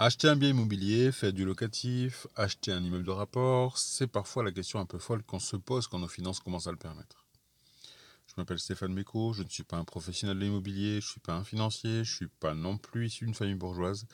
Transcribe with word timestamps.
Acheter 0.00 0.28
un 0.28 0.36
bien 0.36 0.50
immobilier, 0.50 1.10
faire 1.10 1.32
du 1.32 1.44
locatif, 1.44 2.28
acheter 2.36 2.70
un 2.70 2.84
immeuble 2.84 3.04
de 3.04 3.10
rapport, 3.10 3.78
c'est 3.78 4.06
parfois 4.06 4.44
la 4.44 4.52
question 4.52 4.78
un 4.78 4.86
peu 4.86 4.98
folle 4.98 5.24
qu'on 5.24 5.40
se 5.40 5.56
pose 5.56 5.88
quand 5.88 5.98
nos 5.98 6.06
finances 6.06 6.38
commencent 6.38 6.68
à 6.68 6.70
le 6.70 6.76
permettre. 6.76 7.26
Je 8.28 8.34
m'appelle 8.36 8.60
Stéphane 8.60 8.92
Méco, 8.94 9.32
je 9.32 9.42
ne 9.42 9.48
suis 9.48 9.64
pas 9.64 9.76
un 9.76 9.82
professionnel 9.82 10.38
de 10.38 10.44
l'immobilier, 10.44 11.00
je 11.00 11.06
ne 11.06 11.10
suis 11.10 11.20
pas 11.20 11.34
un 11.34 11.42
financier, 11.42 12.04
je 12.04 12.12
ne 12.12 12.16
suis 12.16 12.28
pas 12.28 12.54
non 12.54 12.78
plus 12.78 13.06
issu 13.08 13.24
d'une 13.24 13.34
famille 13.34 13.56
bourgeoise, 13.56 14.06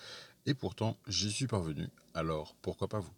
et 0.46 0.54
pourtant 0.54 0.96
j'y 1.06 1.30
suis 1.30 1.48
parvenu, 1.48 1.90
alors 2.14 2.56
pourquoi 2.62 2.88
pas 2.88 3.00
vous? 3.00 3.12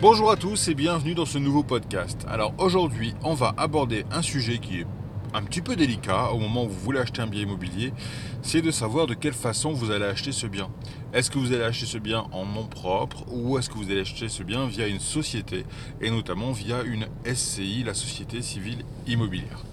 Bonjour 0.00 0.30
à 0.30 0.36
tous 0.36 0.68
et 0.68 0.74
bienvenue 0.74 1.16
dans 1.16 1.26
ce 1.26 1.38
nouveau 1.38 1.64
podcast. 1.64 2.24
Alors 2.28 2.54
aujourd'hui, 2.58 3.14
on 3.24 3.34
va 3.34 3.52
aborder 3.56 4.04
un 4.12 4.22
sujet 4.22 4.58
qui 4.58 4.78
est 4.78 4.86
un 5.34 5.42
petit 5.42 5.60
peu 5.60 5.74
délicat 5.74 6.30
au 6.30 6.38
moment 6.38 6.66
où 6.66 6.68
vous 6.68 6.78
voulez 6.78 7.00
acheter 7.00 7.20
un 7.20 7.26
bien 7.26 7.42
immobilier, 7.42 7.92
c'est 8.40 8.62
de 8.62 8.70
savoir 8.70 9.08
de 9.08 9.14
quelle 9.14 9.32
façon 9.32 9.72
vous 9.72 9.90
allez 9.90 10.04
acheter 10.04 10.30
ce 10.30 10.46
bien. 10.46 10.70
Est-ce 11.12 11.32
que 11.32 11.38
vous 11.40 11.52
allez 11.52 11.64
acheter 11.64 11.86
ce 11.86 11.98
bien 11.98 12.28
en 12.30 12.46
nom 12.46 12.68
propre 12.68 13.24
ou 13.32 13.58
est-ce 13.58 13.68
que 13.68 13.74
vous 13.74 13.90
allez 13.90 14.02
acheter 14.02 14.28
ce 14.28 14.44
bien 14.44 14.68
via 14.68 14.86
une 14.86 15.00
société 15.00 15.64
et 16.00 16.12
notamment 16.12 16.52
via 16.52 16.82
une 16.84 17.08
SCI, 17.26 17.82
la 17.82 17.94
Société 17.94 18.40
Civile 18.40 18.84
Immobilière 19.08 19.64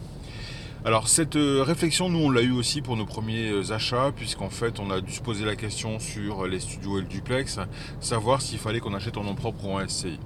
alors 0.85 1.07
cette 1.07 1.35
euh, 1.35 1.63
réflexion, 1.63 2.09
nous 2.09 2.20
on 2.20 2.30
l'a 2.30 2.44
eu 2.44 2.52
aussi 2.52 2.84
pour 2.84 2.95
nos 2.95 3.07
premiers 3.07 3.49
euh, 3.49 3.73
achats, 3.73 4.12
puisqu'en 4.16 4.52
fait 4.52 4.80
on 4.80 4.91
a 4.91 5.02
dû 5.02 5.11
se 5.11 5.20
poser 5.20 5.44
la 5.44 5.55
question 5.55 5.98
sur 5.98 6.45
les 6.45 6.59
studios 6.59 6.99
et 6.99 7.02
le 7.02 7.08
duplex, 7.08 7.58
savoir 8.00 8.39
s'il 8.39 8.59
fallait 8.59 8.80
qu'on 8.80 8.94
achète 8.94 9.17
en 9.17 9.23
nom 9.23 9.33
propre 9.33 9.66
ou 9.66 9.72
en 9.72 9.88
SCI. 9.88 10.19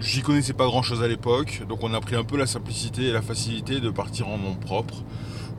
J'y 0.00 0.22
connaissais 0.22 0.54
pas 0.54 0.64
grand 0.64 0.80
chose 0.80 1.02
à 1.02 1.08
l'époque, 1.08 1.60
donc 1.68 1.80
on 1.82 1.92
a 1.92 2.00
pris 2.00 2.16
un 2.16 2.24
peu 2.24 2.38
la 2.38 2.46
simplicité 2.46 3.08
et 3.08 3.12
la 3.12 3.20
facilité 3.20 3.80
de 3.80 3.90
partir 3.90 4.28
en 4.28 4.38
nom 4.38 4.54
propre. 4.54 5.04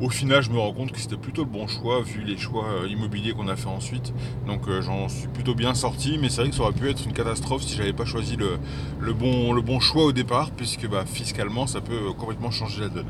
Au 0.02 0.10
final, 0.10 0.42
je 0.42 0.50
me 0.50 0.58
rends 0.58 0.72
compte 0.72 0.94
que 0.94 1.00
c'était 1.00 1.18
plutôt 1.18 1.44
le 1.44 1.50
bon 1.50 1.68
choix 1.68 2.02
vu 2.02 2.24
les 2.24 2.38
choix 2.38 2.64
euh, 2.70 2.88
immobiliers 2.88 3.34
qu'on 3.34 3.50
a 3.50 3.58
fait 3.58 3.68
ensuite. 3.68 4.14
Donc 4.48 4.70
euh, 4.70 4.82
j'en 4.82 5.10
suis 5.10 5.28
plutôt 5.28 5.54
bien 5.54 5.74
sorti, 5.74 6.18
mais 6.18 6.30
c'est 6.30 6.40
vrai 6.40 6.50
que 6.52 6.56
ça 6.56 6.62
aurait 6.62 6.72
pu 6.72 6.90
être 6.90 7.04
une 7.06 7.12
catastrophe 7.12 7.64
si 7.64 7.76
j'avais 7.76 7.92
pas 7.92 8.06
choisi 8.06 8.38
le, 8.38 9.14
bon, 9.14 9.80
choix 9.82 10.06
au 10.06 10.14
départ, 10.14 10.52
puisque 10.52 10.88
bah, 10.88 11.04
fiscalement 11.06 11.68
ça 11.68 11.82
peut 11.82 12.12
euh, 12.12 12.14
complètement 12.14 12.50
changer 12.50 12.80
la 12.80 12.88
donne. 12.88 13.08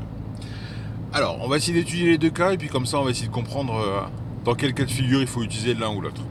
Alors, 1.12 1.38
on 1.42 1.48
va 1.48 1.58
essayer 1.58 1.78
d'étudier 1.78 2.10
les 2.10 2.18
deux 2.18 2.30
cas 2.30 2.52
et 2.52 2.58
puis 2.58 2.68
comme 2.68 2.86
ça 2.86 2.98
on 2.98 3.04
va 3.04 3.10
essayer 3.10 3.28
de 3.28 3.32
comprendre 3.32 4.10
dans 4.44 4.54
quel 4.54 4.74
cas 4.74 4.84
de 4.84 4.90
figure 4.90 5.20
il 5.20 5.26
faut 5.28 5.42
utiliser 5.42 5.74
l'un 5.74 5.90
ou 5.94 6.00
l'autre. 6.00 6.22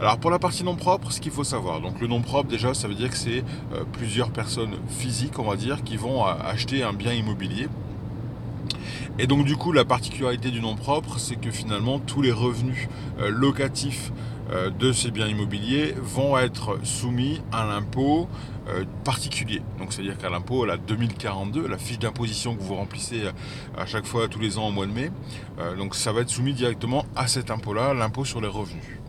Alors 0.00 0.18
pour 0.18 0.30
la 0.30 0.38
partie 0.38 0.64
non 0.64 0.74
propre, 0.74 1.12
ce 1.12 1.20
qu'il 1.20 1.32
faut 1.32 1.44
savoir, 1.44 1.80
donc 1.80 2.00
le 2.00 2.06
nom 2.08 2.20
propre 2.20 2.50
déjà 2.50 2.74
ça 2.74 2.88
veut 2.88 2.94
dire 2.94 3.08
que 3.08 3.16
c'est 3.16 3.42
plusieurs 3.92 4.30
personnes 4.30 4.74
physiques 4.88 5.38
on 5.38 5.44
va 5.44 5.56
dire 5.56 5.82
qui 5.82 5.96
vont 5.96 6.24
acheter 6.24 6.82
un 6.82 6.92
bien 6.92 7.14
immobilier 7.14 7.68
et 9.18 9.26
donc 9.26 9.44
du 9.44 9.56
coup, 9.56 9.72
la 9.72 9.84
particularité 9.84 10.50
du 10.50 10.60
nom 10.60 10.74
propre, 10.74 11.18
c'est 11.18 11.36
que 11.36 11.50
finalement, 11.50 11.98
tous 11.98 12.22
les 12.22 12.32
revenus 12.32 12.88
euh, 13.20 13.30
locatifs 13.30 14.12
euh, 14.50 14.70
de 14.70 14.92
ces 14.92 15.10
biens 15.10 15.26
immobiliers 15.26 15.94
vont 16.00 16.38
être 16.38 16.78
soumis 16.84 17.40
à 17.52 17.66
l'impôt 17.66 18.28
euh, 18.68 18.84
particulier. 19.04 19.62
Donc 19.78 19.92
c'est-à-dire 19.92 20.18
qu'à 20.18 20.30
l'impôt, 20.30 20.64
la 20.64 20.76
2042, 20.76 21.66
la 21.66 21.78
fiche 21.78 21.98
d'imposition 21.98 22.54
que 22.56 22.62
vous 22.62 22.74
remplissez 22.74 23.22
à 23.76 23.86
chaque 23.86 24.06
fois 24.06 24.28
tous 24.28 24.40
les 24.40 24.58
ans 24.58 24.68
au 24.68 24.72
mois 24.72 24.86
de 24.86 24.92
mai, 24.92 25.10
donc 25.76 25.94
ça 25.94 26.12
va 26.12 26.20
être 26.20 26.30
soumis 26.30 26.54
directement 26.54 27.04
à 27.16 27.26
cet 27.26 27.50
impôt-là, 27.50 27.94
l'impôt 27.94 28.24
sur 28.24 28.40
les 28.40 28.48
revenus. 28.48 29.01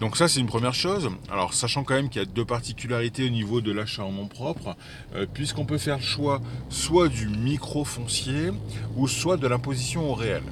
Donc 0.00 0.16
ça 0.16 0.28
c'est 0.28 0.40
une 0.40 0.46
première 0.46 0.72
chose. 0.72 1.10
Alors 1.30 1.52
sachant 1.52 1.84
quand 1.84 1.92
même 1.92 2.08
qu'il 2.08 2.22
y 2.22 2.24
a 2.24 2.26
deux 2.26 2.46
particularités 2.46 3.26
au 3.26 3.28
niveau 3.28 3.60
de 3.60 3.70
l'achat 3.70 4.02
en 4.02 4.12
nom 4.12 4.26
propre, 4.26 4.74
euh, 5.14 5.26
puisqu'on 5.30 5.66
peut 5.66 5.76
faire 5.76 5.98
le 5.98 6.02
choix 6.02 6.40
soit 6.70 7.08
du 7.08 7.28
micro 7.28 7.84
foncier 7.84 8.50
ou 8.96 9.06
soit 9.06 9.36
de 9.36 9.46
l'imposition 9.46 10.10
au 10.10 10.14
réel. 10.14 10.42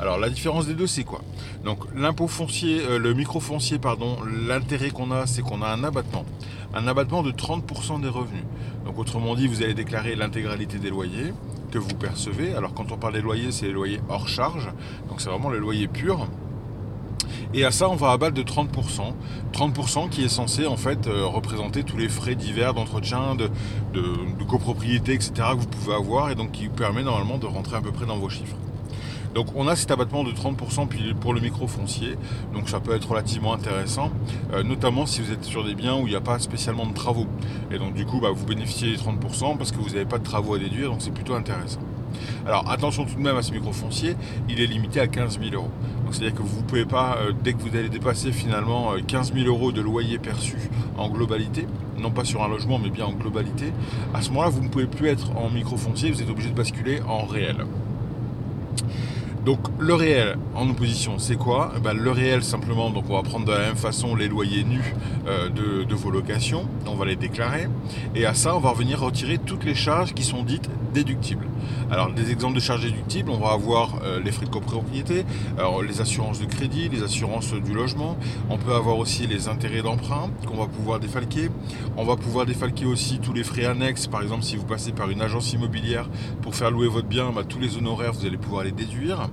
Alors 0.00 0.18
la 0.18 0.28
différence 0.28 0.66
des 0.66 0.74
deux 0.74 0.88
c'est 0.88 1.04
quoi? 1.04 1.22
Donc 1.64 1.84
l'impôt 1.94 2.26
foncier, 2.26 2.80
euh, 2.80 2.98
le 2.98 3.14
micro 3.14 3.38
foncier 3.38 3.78
pardon, 3.78 4.18
l'intérêt 4.24 4.90
qu'on 4.90 5.12
a 5.12 5.26
c'est 5.26 5.40
qu'on 5.40 5.62
a 5.62 5.68
un 5.68 5.84
abattement, 5.84 6.24
un 6.74 6.88
abattement 6.88 7.22
de 7.22 7.30
30% 7.30 8.00
des 8.00 8.08
revenus. 8.08 8.44
Donc 8.84 8.98
autrement 8.98 9.36
dit 9.36 9.46
vous 9.46 9.62
allez 9.62 9.74
déclarer 9.74 10.16
l'intégralité 10.16 10.80
des 10.80 10.90
loyers 10.90 11.32
que 11.70 11.78
vous 11.78 11.94
percevez. 11.94 12.54
Alors 12.54 12.74
quand 12.74 12.90
on 12.90 12.96
parle 12.96 13.12
des 13.12 13.22
loyers 13.22 13.52
c'est 13.52 13.66
les 13.66 13.72
loyers 13.72 14.00
hors 14.08 14.26
charge, 14.26 14.68
donc 15.08 15.20
c'est 15.20 15.30
vraiment 15.30 15.50
les 15.50 15.60
loyers 15.60 15.86
purs. 15.86 16.26
Et 17.54 17.64
à 17.64 17.70
ça, 17.70 17.88
on 17.88 17.96
va 17.96 18.10
abattre 18.10 18.34
de 18.34 18.42
30%. 18.42 18.68
30% 19.52 20.08
qui 20.08 20.24
est 20.24 20.28
censé 20.28 20.66
en 20.66 20.76
fait 20.76 21.06
euh, 21.06 21.24
représenter 21.26 21.82
tous 21.84 21.96
les 21.96 22.08
frais 22.08 22.34
divers 22.34 22.74
d'entretien, 22.74 23.34
de, 23.34 23.50
copropriété, 24.48 25.14
etc. 25.14 25.32
que 25.52 25.60
vous 25.60 25.66
pouvez 25.66 25.94
avoir 25.94 26.30
et 26.30 26.34
donc 26.34 26.52
qui 26.52 26.66
vous 26.66 26.74
permet 26.74 27.02
normalement 27.02 27.38
de 27.38 27.46
rentrer 27.46 27.76
à 27.76 27.80
peu 27.80 27.92
près 27.92 28.06
dans 28.06 28.16
vos 28.16 28.28
chiffres. 28.28 28.56
Donc 29.34 29.48
on 29.54 29.68
a 29.68 29.76
cet 29.76 29.90
abattement 29.90 30.24
de 30.24 30.30
30% 30.30 31.14
pour 31.20 31.34
le 31.34 31.40
micro 31.40 31.66
foncier, 31.66 32.16
donc 32.54 32.70
ça 32.70 32.80
peut 32.80 32.94
être 32.94 33.10
relativement 33.10 33.52
intéressant, 33.52 34.10
euh, 34.54 34.62
notamment 34.62 35.04
si 35.04 35.20
vous 35.20 35.30
êtes 35.30 35.44
sur 35.44 35.62
des 35.62 35.74
biens 35.74 35.96
où 35.96 36.06
il 36.06 36.10
n'y 36.10 36.16
a 36.16 36.22
pas 36.22 36.38
spécialement 36.38 36.86
de 36.86 36.94
travaux. 36.94 37.26
Et 37.70 37.78
donc 37.78 37.92
du 37.92 38.06
coup 38.06 38.20
bah, 38.20 38.30
vous 38.34 38.46
bénéficiez 38.46 38.92
des 38.92 38.96
30% 38.96 39.58
parce 39.58 39.72
que 39.72 39.76
vous 39.76 39.90
n'avez 39.90 40.06
pas 40.06 40.18
de 40.18 40.24
travaux 40.24 40.54
à 40.54 40.58
déduire, 40.58 40.90
donc 40.90 41.02
c'est 41.02 41.12
plutôt 41.12 41.34
intéressant. 41.34 41.80
Alors 42.46 42.70
attention 42.70 43.04
tout 43.04 43.14
de 43.14 43.20
même 43.20 43.36
à 43.36 43.42
ce 43.42 43.52
micro 43.52 43.72
foncier, 43.72 44.16
il 44.48 44.60
est 44.60 44.66
limité 44.66 45.00
à 45.00 45.06
15 45.06 45.38
000 45.40 45.54
euros. 45.54 45.70
Donc 46.04 46.14
c'est-à-dire 46.14 46.34
que 46.34 46.42
vous 46.42 46.60
ne 46.60 46.66
pouvez 46.66 46.84
pas, 46.84 47.18
euh, 47.20 47.32
dès 47.42 47.52
que 47.52 47.60
vous 47.60 47.76
allez 47.76 47.88
dépasser 47.88 48.32
finalement 48.32 48.92
15 49.06 49.32
euh, 49.32 49.42
000 49.42 49.48
euros 49.48 49.72
de 49.72 49.80
loyer 49.80 50.18
perçu 50.18 50.56
en 50.96 51.08
globalité, 51.08 51.66
non 51.98 52.10
pas 52.10 52.24
sur 52.24 52.42
un 52.42 52.48
logement 52.48 52.78
mais 52.78 52.90
bien 52.90 53.06
en 53.06 53.12
globalité, 53.12 53.72
à 54.14 54.22
ce 54.22 54.30
moment-là 54.30 54.50
vous 54.50 54.62
ne 54.62 54.68
pouvez 54.68 54.86
plus 54.86 55.08
être 55.08 55.36
en 55.36 55.50
micro 55.50 55.76
foncier, 55.76 56.10
vous 56.10 56.22
êtes 56.22 56.30
obligé 56.30 56.50
de 56.50 56.54
basculer 56.54 57.00
en 57.08 57.24
réel. 57.24 57.56
Donc 59.46 59.60
le 59.78 59.94
réel 59.94 60.36
en 60.56 60.68
opposition, 60.68 61.20
c'est 61.20 61.36
quoi? 61.36 61.72
Eh 61.76 61.80
ben, 61.80 61.92
Le 61.92 62.10
réel 62.10 62.42
simplement, 62.42 62.90
donc 62.90 63.04
on 63.08 63.14
va 63.14 63.22
prendre 63.22 63.46
de 63.46 63.52
la 63.52 63.60
même 63.60 63.76
façon 63.76 64.16
les 64.16 64.26
loyers 64.26 64.64
nus 64.64 64.92
euh, 65.28 65.48
de, 65.48 65.94
vos 65.94 66.10
locations, 66.10 66.66
on 66.84 66.96
va 66.96 67.04
les 67.04 67.14
déclarer, 67.14 67.68
et 68.16 68.26
à 68.26 68.34
ça 68.34 68.56
on 68.56 68.58
va 68.58 68.70
revenir 68.70 69.00
retirer 69.00 69.38
toutes 69.38 69.64
les 69.64 69.76
charges 69.76 70.14
qui 70.14 70.24
sont 70.24 70.42
dites 70.42 70.68
déductibles. 70.92 71.46
Alors 71.90 72.12
des 72.12 72.30
exemples 72.30 72.54
de 72.54 72.60
charges 72.60 72.82
déductibles, 72.82 73.30
on 73.30 73.38
va 73.38 73.50
avoir 73.50 74.00
euh, 74.04 74.20
les 74.20 74.32
frais 74.32 74.46
de 74.46 74.50
copropriété, 74.50 75.24
les 75.86 76.00
assurances 76.00 76.40
de 76.40 76.46
crédit, 76.46 76.88
les 76.88 77.02
assurances 77.02 77.52
du 77.52 77.72
logement, 77.72 78.16
on 78.50 78.58
peut 78.58 78.74
avoir 78.74 78.98
aussi 78.98 79.26
les 79.26 79.48
intérêts 79.48 79.82
d'emprunt 79.82 80.30
qu'on 80.46 80.56
va 80.56 80.66
pouvoir 80.66 81.00
défalquer, 81.00 81.50
on 81.96 82.04
va 82.04 82.16
pouvoir 82.16 82.46
défalquer 82.46 82.86
aussi 82.86 83.18
tous 83.18 83.32
les 83.32 83.44
frais 83.44 83.66
annexes, 83.66 84.06
par 84.06 84.22
exemple 84.22 84.42
si 84.42 84.56
vous 84.56 84.64
passez 84.64 84.92
par 84.92 85.10
une 85.10 85.20
agence 85.20 85.52
immobilière 85.52 86.08
pour 86.42 86.54
faire 86.54 86.70
louer 86.70 86.88
votre 86.88 87.08
bien, 87.08 87.30
bah, 87.32 87.42
tous 87.48 87.58
les 87.58 87.76
honoraires 87.76 88.12
vous 88.12 88.26
allez 88.26 88.36
pouvoir 88.36 88.64
les 88.64 88.72
déduire. 88.72 89.28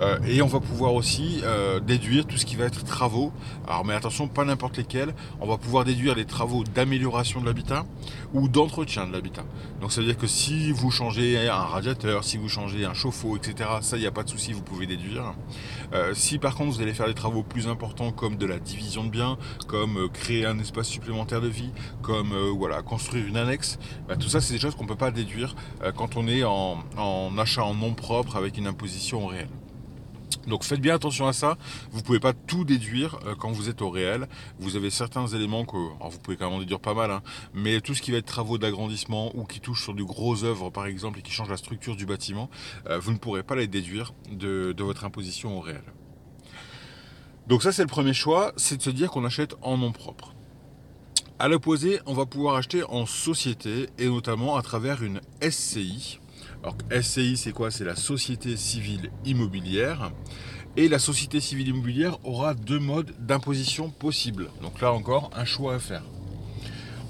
Euh, 0.00 0.18
et 0.26 0.42
on 0.42 0.46
va 0.46 0.60
pouvoir 0.60 0.94
aussi 0.94 1.40
euh, 1.44 1.80
déduire 1.80 2.26
tout 2.26 2.36
ce 2.36 2.44
qui 2.44 2.56
va 2.56 2.64
être 2.64 2.84
travaux. 2.84 3.32
Alors 3.66 3.84
mais 3.84 3.94
attention, 3.94 4.28
pas 4.28 4.44
n'importe 4.44 4.76
lesquels. 4.76 5.14
On 5.40 5.46
va 5.46 5.56
pouvoir 5.56 5.84
déduire 5.84 6.14
les 6.14 6.24
travaux 6.24 6.64
d'amélioration 6.64 7.40
de 7.40 7.46
l'habitat 7.46 7.84
ou 8.32 8.48
d'entretien 8.48 9.06
de 9.06 9.12
l'habitat. 9.12 9.44
Donc 9.80 9.92
ça 9.92 10.00
veut 10.00 10.06
dire 10.06 10.18
que 10.18 10.26
si 10.26 10.72
vous 10.72 10.90
changez 10.90 11.48
un 11.48 11.54
radiateur, 11.54 12.24
si 12.24 12.36
vous 12.36 12.48
changez 12.48 12.84
un 12.84 12.94
chauffe-eau, 12.94 13.36
etc., 13.36 13.70
ça, 13.80 13.96
il 13.96 14.00
n'y 14.00 14.06
a 14.06 14.10
pas 14.10 14.24
de 14.24 14.28
souci, 14.28 14.52
vous 14.52 14.62
pouvez 14.62 14.86
déduire. 14.86 15.34
Euh, 15.92 16.12
si 16.14 16.38
par 16.38 16.56
contre 16.56 16.72
vous 16.72 16.82
allez 16.82 16.94
faire 16.94 17.06
des 17.06 17.14
travaux 17.14 17.42
plus 17.42 17.68
importants 17.68 18.10
comme 18.10 18.36
de 18.36 18.46
la 18.46 18.58
division 18.58 19.04
de 19.04 19.10
biens, 19.10 19.38
comme 19.68 20.08
créer 20.12 20.46
un 20.46 20.58
espace 20.58 20.88
supplémentaire 20.88 21.40
de 21.40 21.48
vie, 21.48 21.70
comme 22.02 22.34
voilà, 22.56 22.82
construire 22.82 23.26
une 23.26 23.36
annexe, 23.36 23.78
bah, 24.08 24.16
tout 24.16 24.28
ça 24.28 24.40
c'est 24.40 24.54
des 24.54 24.60
choses 24.60 24.74
qu'on 24.74 24.84
ne 24.84 24.88
peut 24.88 24.96
pas 24.96 25.10
déduire 25.10 25.54
quand 25.96 26.16
on 26.16 26.26
est 26.26 26.44
en, 26.44 26.78
en 26.96 27.38
achat 27.38 27.62
en 27.62 27.74
nom 27.74 27.94
propre 27.94 28.36
avec 28.36 28.58
une 28.58 28.66
imposition 28.66 29.26
réelle. 29.26 29.48
Donc 30.46 30.64
faites 30.64 30.80
bien 30.80 30.94
attention 30.94 31.26
à 31.26 31.32
ça. 31.32 31.56
Vous 31.90 31.98
ne 31.98 32.04
pouvez 32.04 32.20
pas 32.20 32.32
tout 32.32 32.64
déduire 32.64 33.18
euh, 33.26 33.34
quand 33.34 33.50
vous 33.50 33.68
êtes 33.68 33.82
au 33.82 33.90
réel. 33.90 34.28
Vous 34.58 34.76
avez 34.76 34.90
certains 34.90 35.26
éléments 35.26 35.64
que 35.64 35.76
vous 35.76 36.18
pouvez 36.22 36.36
quand 36.36 36.50
même 36.50 36.60
déduire 36.60 36.80
pas 36.80 36.94
mal, 36.94 37.10
hein, 37.10 37.22
mais 37.52 37.80
tout 37.80 37.94
ce 37.94 38.02
qui 38.02 38.10
va 38.10 38.18
être 38.18 38.26
travaux 38.26 38.58
d'agrandissement 38.58 39.34
ou 39.34 39.44
qui 39.44 39.60
touche 39.60 39.82
sur 39.82 39.94
du 39.94 40.04
gros 40.04 40.44
œuvres 40.44 40.70
par 40.70 40.86
exemple 40.86 41.18
et 41.18 41.22
qui 41.22 41.32
change 41.32 41.50
la 41.50 41.56
structure 41.56 41.96
du 41.96 42.06
bâtiment, 42.06 42.50
euh, 42.88 42.98
vous 42.98 43.12
ne 43.12 43.18
pourrez 43.18 43.42
pas 43.42 43.56
les 43.56 43.66
déduire 43.66 44.12
de, 44.30 44.74
votre 44.78 45.04
imposition 45.04 45.56
au 45.56 45.60
réel. 45.60 45.82
Donc 47.46 47.62
ça 47.62 47.72
c'est 47.72 47.82
le 47.82 47.88
premier 47.88 48.14
choix, 48.14 48.52
c'est 48.56 48.76
de 48.76 48.82
se 48.82 48.90
dire 48.90 49.10
qu'on 49.10 49.24
achète 49.24 49.54
en 49.62 49.78
nom 49.78 49.92
propre. 49.92 50.34
À 51.38 51.48
l'opposé, 51.48 52.00
on 52.06 52.14
va 52.14 52.26
pouvoir 52.26 52.54
acheter 52.54 52.84
en 52.84 53.06
société 53.06 53.88
et 53.98 54.06
notamment 54.06 54.56
à 54.56 54.62
travers 54.62 55.02
une 55.02 55.20
SCI, 55.42 56.20
alors 56.64 56.78
SCI, 57.02 57.36
c'est 57.36 57.52
quoi? 57.52 57.70
C'est 57.70 57.84
la 57.84 57.94
Société 57.94 58.56
Civile 58.56 59.10
Immobilière. 59.26 60.10
Et 60.78 60.88
la 60.88 60.98
Société 60.98 61.38
Civile 61.38 61.68
Immobilière 61.68 62.16
aura 62.24 62.54
deux 62.54 62.78
modes 62.78 63.12
d'imposition 63.20 63.90
possibles. 63.90 64.48
Donc 64.62 64.80
là 64.80 64.90
encore, 64.90 65.30
un 65.36 65.44
choix 65.44 65.74
à 65.74 65.78
faire. 65.78 66.02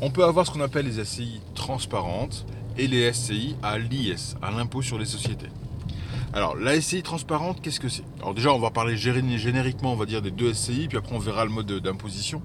On 0.00 0.10
peut 0.10 0.24
avoir 0.24 0.44
ce 0.44 0.50
qu'on 0.50 0.60
appelle 0.60 0.86
les 0.86 1.04
SCI 1.04 1.40
transparentes 1.54 2.46
et 2.76 2.88
les 2.88 3.12
SCI 3.12 3.54
à 3.62 3.78
l'IS, 3.78 4.34
à 4.42 4.50
l'impôt 4.50 4.82
sur 4.82 4.98
les 4.98 5.04
sociétés. 5.04 5.50
Alors, 6.32 6.56
la 6.56 6.80
SCI 6.80 7.04
transparente, 7.04 7.62
qu'est-ce 7.62 7.78
que 7.78 7.88
c'est? 7.88 8.02
Alors 8.18 8.34
déjà, 8.34 8.52
on 8.52 8.58
va 8.58 8.72
parler 8.72 8.96
génériquement, 8.96 9.92
on 9.92 9.96
va 9.96 10.04
dire, 10.04 10.20
des 10.20 10.32
deux 10.32 10.52
SCI, 10.52 10.88
puis 10.88 10.98
après 10.98 11.14
on 11.14 11.20
verra 11.20 11.44
le 11.44 11.52
mode 11.52 11.70
d'imposition. 11.80 12.42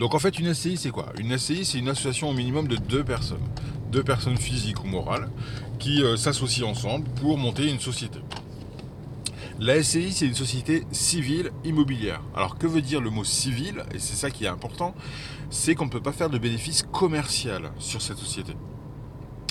Donc 0.00 0.16
en 0.16 0.18
fait, 0.18 0.40
une 0.40 0.52
SCI, 0.52 0.76
c'est 0.76 0.90
quoi? 0.90 1.12
Une 1.20 1.38
SCI, 1.38 1.64
c'est 1.64 1.78
une 1.78 1.88
association 1.88 2.30
au 2.30 2.32
minimum 2.32 2.66
de 2.66 2.74
deux 2.74 3.04
personnes, 3.04 3.46
deux 3.90 4.02
personnes 4.02 4.36
physiques 4.36 4.82
ou 4.84 4.86
morales, 4.86 5.28
qui 5.78 6.02
euh, 6.02 6.16
s'associent 6.16 6.68
ensemble 6.68 7.08
pour 7.20 7.38
monter 7.38 7.68
une 7.68 7.80
société. 7.80 8.18
La 9.60 9.82
SCI, 9.82 10.12
c'est 10.12 10.26
une 10.26 10.34
société 10.34 10.84
civile 10.92 11.50
immobilière. 11.64 12.22
Alors 12.36 12.58
que 12.58 12.66
veut 12.66 12.82
dire 12.82 13.00
le 13.00 13.10
mot 13.10 13.24
civil 13.24 13.82
Et 13.92 13.98
c'est 13.98 14.14
ça 14.14 14.30
qui 14.30 14.44
est 14.44 14.48
important, 14.48 14.94
c'est 15.50 15.74
qu'on 15.74 15.86
ne 15.86 15.90
peut 15.90 16.00
pas 16.00 16.12
faire 16.12 16.30
de 16.30 16.38
bénéfice 16.38 16.82
commercial 16.82 17.72
sur 17.78 18.00
cette 18.00 18.18
société 18.18 18.52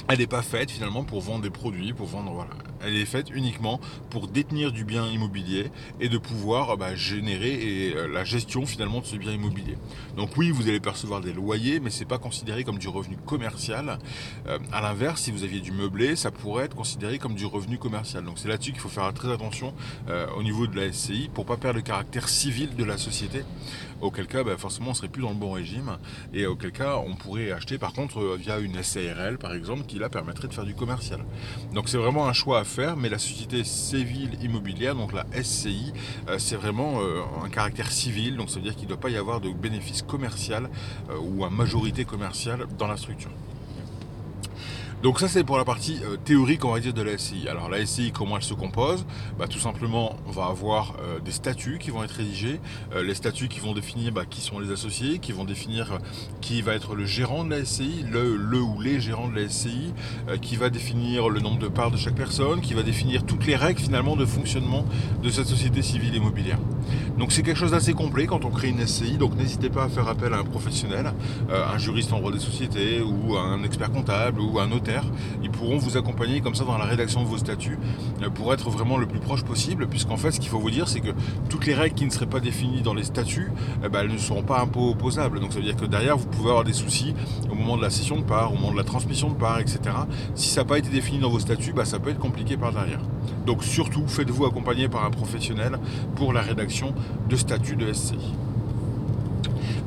elle 0.09 0.19
n'est 0.19 0.27
pas 0.27 0.41
faite 0.41 0.71
finalement 0.71 1.03
pour 1.03 1.21
vendre 1.21 1.41
des 1.41 1.49
produits, 1.49 1.93
pour 1.93 2.07
vendre 2.07 2.31
voilà. 2.31 2.51
Elle 2.81 2.95
est 2.95 3.05
faite 3.05 3.29
uniquement 3.33 3.81
pour 4.09 4.27
détenir 4.27 4.71
du 4.71 4.85
bien 4.85 5.05
immobilier 5.07 5.71
et 5.99 6.09
de 6.09 6.17
pouvoir 6.17 6.77
bah, 6.77 6.95
générer 6.95 7.53
et, 7.53 7.95
euh, 7.95 8.07
la 8.07 8.23
gestion 8.23 8.65
finalement 8.65 9.01
de 9.01 9.05
ce 9.05 9.15
bien 9.15 9.31
immobilier. 9.31 9.77
Donc 10.15 10.37
oui, 10.37 10.51
vous 10.51 10.67
allez 10.67 10.79
percevoir 10.79 11.21
des 11.21 11.33
loyers, 11.33 11.79
mais 11.79 11.89
c'est 11.89 12.05
pas 12.05 12.19
considéré 12.19 12.63
comme 12.63 12.77
du 12.77 12.87
revenu 12.87 13.17
commercial. 13.25 13.97
Euh, 14.47 14.59
à 14.71 14.81
l'inverse, 14.81 15.21
si 15.23 15.31
vous 15.31 15.43
aviez 15.43 15.59
du 15.59 15.71
meublé, 15.71 16.15
ça 16.15 16.31
pourrait 16.31 16.65
être 16.65 16.75
considéré 16.75 17.17
comme 17.17 17.33
du 17.33 17.45
revenu 17.45 17.77
commercial. 17.77 18.23
Donc 18.23 18.37
c'est 18.37 18.47
là-dessus 18.47 18.71
qu'il 18.71 18.81
faut 18.81 18.89
faire 18.89 19.11
très 19.13 19.31
attention 19.31 19.73
euh, 20.09 20.27
au 20.37 20.43
niveau 20.43 20.67
de 20.67 20.75
la 20.79 20.91
SCI 20.91 21.29
pour 21.33 21.45
pas 21.45 21.57
perdre 21.57 21.77
le 21.77 21.83
caractère 21.83 22.29
civil 22.29 22.75
de 22.75 22.83
la 22.83 22.97
société. 22.97 23.43
Auquel 24.01 24.27
cas, 24.27 24.43
bah, 24.43 24.57
forcément, 24.57 24.91
on 24.91 24.93
serait 24.93 25.07
plus 25.07 25.21
dans 25.21 25.29
le 25.29 25.35
bon 25.35 25.51
régime 25.51 25.97
et 26.33 26.45
auquel 26.45 26.71
cas, 26.71 26.97
on 26.97 27.15
pourrait 27.15 27.51
acheter 27.51 27.77
par 27.77 27.93
contre 27.93 28.35
via 28.37 28.59
une 28.59 28.81
SARL 28.83 29.37
par 29.37 29.53
exemple 29.53 29.83
qui 29.85 29.99
là 29.99 30.09
permettrait 30.09 30.47
de 30.47 30.53
faire 30.53 30.65
du 30.65 30.75
commercial. 30.75 31.19
Donc 31.73 31.89
c'est 31.89 31.97
vraiment 31.97 32.27
un 32.27 32.33
choix 32.33 32.59
à 32.59 32.63
faire, 32.63 32.95
mais 32.97 33.09
la 33.09 33.19
société 33.19 33.63
civile 33.63 34.37
immobilière, 34.41 34.95
donc 34.95 35.13
la 35.13 35.25
SCI, 35.41 35.93
euh, 36.29 36.37
c'est 36.39 36.55
vraiment 36.55 37.01
euh, 37.01 37.21
un 37.43 37.49
caractère 37.49 37.91
civil, 37.91 38.37
donc 38.37 38.49
ça 38.49 38.57
veut 38.57 38.63
dire 38.63 38.75
qu'il 38.75 38.83
ne 38.83 38.89
doit 38.89 38.99
pas 38.99 39.09
y 39.09 39.17
avoir 39.17 39.41
de 39.41 39.49
bénéfice 39.49 40.01
commercial 40.01 40.69
euh, 41.09 41.17
ou 41.19 41.43
un 41.45 41.49
majorité 41.49 42.05
commerciale 42.05 42.67
dans 42.77 42.87
la 42.87 42.97
structure. 42.97 43.31
Donc 45.03 45.19
ça 45.19 45.27
c'est 45.27 45.43
pour 45.43 45.57
la 45.57 45.63
partie 45.63 45.99
euh, 46.03 46.17
théorique 46.17 46.65
on 46.65 46.73
va 46.73 46.79
dire 46.79 46.91
de 46.91 47.03
la 47.03 47.15
SCI. 47.19 47.47
Alors 47.47 47.69
la 47.69 47.85
SCI 47.85 48.11
comment 48.11 48.35
elle 48.35 48.43
se 48.43 48.55
compose? 48.55 49.05
Bah, 49.37 49.47
Tout 49.47 49.59
simplement 49.59 50.15
on 50.27 50.31
va 50.31 50.45
avoir 50.45 50.95
euh, 50.99 51.19
des 51.19 51.31
statuts 51.31 51.77
qui 51.77 51.91
vont 51.91 52.03
être 52.03 52.13
rédigés, 52.13 52.59
euh, 52.95 53.03
les 53.03 53.13
statuts 53.13 53.47
qui 53.47 53.59
vont 53.59 53.73
définir 53.73 54.11
bah, 54.11 54.25
qui 54.27 54.41
sont 54.41 54.57
les 54.57 54.71
associés, 54.71 55.19
qui 55.19 55.33
vont 55.33 55.43
définir 55.43 55.99
qui 56.41 56.63
va 56.63 56.73
être 56.73 56.95
le 56.95 57.05
gérant 57.05 57.43
de 57.43 57.51
la 57.51 57.63
SCI, 57.63 58.05
le, 58.09 58.35
le 58.37 58.59
ou 58.59 58.81
les 58.81 58.99
gérants 58.99 59.27
de 59.27 59.35
la 59.35 59.47
SCI, 59.47 59.93
qui 60.41 60.55
va 60.55 60.69
définir 60.71 61.29
le 61.29 61.41
nombre 61.41 61.59
de 61.59 61.67
parts 61.67 61.91
de 61.91 61.97
chaque 61.97 62.15
personne, 62.15 62.61
qui 62.61 62.73
va 62.73 62.81
définir 62.81 63.23
toutes 63.23 63.45
les 63.45 63.55
règles 63.55 63.79
finalement 63.79 64.15
de 64.15 64.25
fonctionnement 64.25 64.83
de 65.21 65.29
cette 65.29 65.45
société 65.45 65.83
civile 65.83 66.15
immobilière. 66.15 66.59
Donc 67.19 67.31
c'est 67.31 67.43
quelque 67.43 67.57
chose 67.57 67.71
d'assez 67.71 67.93
complet 67.93 68.25
quand 68.25 68.45
on 68.45 68.49
crée 68.49 68.69
une 68.69 68.85
SCI, 68.85 69.17
donc 69.17 69.35
n'hésitez 69.35 69.69
pas 69.69 69.83
à 69.83 69.89
faire 69.89 70.07
appel 70.07 70.33
à 70.33 70.37
un 70.37 70.43
professionnel, 70.43 71.13
un 71.49 71.77
juriste 71.77 72.13
en 72.13 72.19
droit 72.19 72.31
des 72.31 72.39
sociétés 72.39 73.01
ou 73.01 73.35
un 73.37 73.63
expert 73.63 73.91
comptable 73.91 74.41
ou 74.41 74.59
un 74.59 74.71
ils 75.43 75.49
pourront 75.49 75.77
vous 75.77 75.97
accompagner 75.97 76.41
comme 76.41 76.55
ça 76.55 76.63
dans 76.63 76.77
la 76.77 76.85
rédaction 76.85 77.21
de 77.21 77.27
vos 77.27 77.37
statuts 77.37 77.77
euh, 78.21 78.29
pour 78.29 78.53
être 78.53 78.69
vraiment 78.69 78.97
le 78.97 79.05
plus 79.05 79.19
proche 79.19 79.43
possible, 79.43 79.87
puisqu'en 79.87 80.17
fait, 80.17 80.31
ce 80.31 80.39
qu'il 80.39 80.49
faut 80.49 80.59
vous 80.59 80.71
dire, 80.71 80.87
c'est 80.87 80.99
que 80.99 81.11
toutes 81.49 81.65
les 81.65 81.73
règles 81.73 81.95
qui 81.95 82.05
ne 82.05 82.09
seraient 82.09 82.25
pas 82.25 82.39
définies 82.39 82.81
dans 82.81 82.93
les 82.93 83.03
statuts, 83.03 83.51
eh 83.83 83.89
ben, 83.89 84.01
elles 84.01 84.11
ne 84.11 84.17
seront 84.17 84.43
pas 84.43 84.59
imposables. 84.61 85.39
Donc 85.39 85.53
ça 85.53 85.59
veut 85.59 85.65
dire 85.65 85.75
que 85.75 85.85
derrière, 85.85 86.17
vous 86.17 86.27
pouvez 86.27 86.49
avoir 86.49 86.63
des 86.63 86.73
soucis 86.73 87.13
au 87.51 87.55
moment 87.55 87.77
de 87.77 87.81
la 87.81 87.89
cession 87.89 88.17
de 88.17 88.23
part, 88.23 88.51
au 88.53 88.55
moment 88.55 88.71
de 88.71 88.77
la 88.77 88.83
transmission 88.83 89.29
de 89.29 89.35
part, 89.35 89.59
etc. 89.59 89.79
Si 90.35 90.49
ça 90.49 90.61
n'a 90.61 90.65
pas 90.65 90.77
été 90.77 90.89
défini 90.89 91.19
dans 91.19 91.29
vos 91.29 91.39
statuts, 91.39 91.73
bah, 91.73 91.85
ça 91.85 91.99
peut 91.99 92.09
être 92.09 92.19
compliqué 92.19 92.57
par 92.57 92.71
derrière. 92.71 93.01
Donc 93.45 93.63
surtout, 93.63 94.07
faites-vous 94.07 94.45
accompagner 94.45 94.89
par 94.89 95.05
un 95.05 95.11
professionnel 95.11 95.79
pour 96.15 96.33
la 96.33 96.41
rédaction 96.41 96.93
de 97.29 97.35
statuts 97.35 97.75
de 97.75 97.91
SCI. 97.91 98.46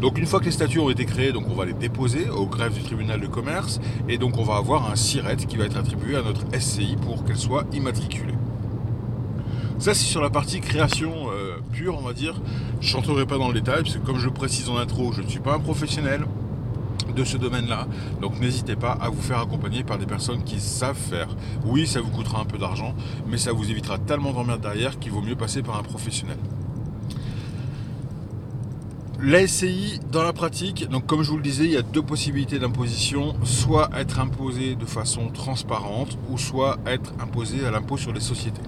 Donc 0.01 0.17
une 0.19 0.25
fois 0.25 0.41
que 0.41 0.47
les 0.47 0.51
statuts 0.51 0.79
ont 0.79 0.89
été 0.89 1.05
créés, 1.05 1.33
on 1.37 1.55
va 1.55 1.67
les 1.67 1.75
déposer 1.75 2.31
au 2.31 2.47
greffe 2.47 2.73
du 2.73 2.83
tribunal 2.83 3.21
de 3.21 3.27
commerce 3.27 3.81
et 4.09 4.17
donc 4.17 4.39
on 4.39 4.45
va 4.45 4.57
avoir 4.57 4.91
un 4.91 4.97
SIRET 4.97 5.37
qui 5.37 5.59
va 5.59 5.67
être 5.67 5.77
attribué 5.77 6.17
à 6.17 6.23
notre 6.23 6.43
SCI 6.59 6.97
pour 7.03 7.25
qu'elle 7.25 7.37
soit 7.37 7.65
immatriculée. 7.75 8.35
Ça 9.79 9.93
c'est 9.93 10.05
sur 10.05 10.23
la 10.23 10.31
partie 10.31 10.61
création 10.61 11.13
euh, 11.31 11.57
pure 11.73 11.99
on 11.99 12.03
va 12.03 12.15
dire. 12.15 12.41
Je 12.81 12.97
n'entrerai 12.97 13.27
pas 13.27 13.37
dans 13.37 13.49
le 13.49 13.55
détail 13.55 13.83
parce 13.83 13.95
que 13.95 14.07
comme 14.07 14.19
je 14.19 14.31
précise 14.31 14.71
en 14.71 14.79
intro, 14.79 15.13
je 15.13 15.21
ne 15.21 15.29
suis 15.29 15.41
pas 15.41 15.55
un 15.55 15.61
professionnel 15.61 16.25
de 17.15 17.25
ce 17.25 17.37
domaine-là. 17.37 17.87
Donc 18.23 18.41
n'hésitez 18.41 18.77
pas 18.77 18.93
à 18.93 19.11
vous 19.11 19.21
faire 19.21 19.41
accompagner 19.41 19.85
par 19.85 19.99
des 19.99 20.07
personnes 20.07 20.45
qui 20.45 20.61
savent 20.61 20.97
faire. 20.97 21.29
Oui, 21.67 21.87
ça 21.87 22.01
vous 22.01 22.11
coûtera 22.11 22.41
un 22.41 22.47
peu 22.47 22.57
d'argent, 22.57 22.95
mais 23.29 23.37
ça 23.37 23.53
vous 23.53 23.71
évitera 23.71 23.99
tellement 23.99 24.33
d'emmerdes 24.33 24.63
derrière 24.63 24.99
qu'il 24.99 25.13
vaut 25.13 25.21
mieux 25.21 25.37
passer 25.37 25.63
par 25.63 25.77
un 25.79 25.83
professionnel. 25.83 26.39
La 29.23 29.47
SCI, 29.47 30.01
dans 30.11 30.23
la 30.23 30.33
pratique, 30.33 30.89
donc 30.89 31.05
comme 31.05 31.23
je 31.23 31.31
vous 31.31 31.37
le 31.37 31.43
disais, 31.43 31.65
il 31.65 31.73
y 31.73 31.77
a 31.77 31.83
deux 31.83 32.01
possibilités 32.01 32.59
d'imposition, 32.59 33.35
soit 33.45 33.91
être 33.95 34.19
imposé 34.19 34.77
de 34.77 34.87
façon 34.87 35.29
transparente, 35.29 36.17
ou 36.31 36.39
soit 36.39 36.79
être 36.87 37.13
imposé 37.21 37.67
à 37.67 37.71
l'impôt 37.71 37.99
sur 37.99 38.15
les 38.15 38.21
sociétés. 38.21 38.63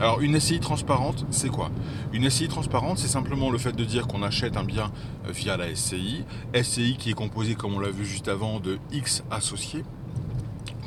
Alors 0.00 0.22
une 0.22 0.40
SCI 0.40 0.58
transparente, 0.58 1.26
c'est 1.30 1.50
quoi? 1.50 1.70
Une 2.14 2.30
SCI 2.30 2.48
transparente, 2.48 2.96
c'est 2.96 3.08
simplement 3.08 3.50
le 3.50 3.58
fait 3.58 3.72
de 3.72 3.84
dire 3.84 4.06
qu'on 4.06 4.22
achète 4.22 4.56
un 4.56 4.64
bien 4.64 4.90
euh, 5.26 5.32
via 5.32 5.58
la 5.58 5.74
SCI, 5.74 6.24
SCI 6.54 6.96
qui 6.98 7.10
est 7.10 7.14
composée, 7.14 7.54
comme 7.54 7.74
on 7.74 7.78
l'a 7.78 7.90
vu 7.90 8.06
juste 8.06 8.28
avant, 8.28 8.58
de 8.58 8.78
X 8.92 9.22
associés, 9.30 9.84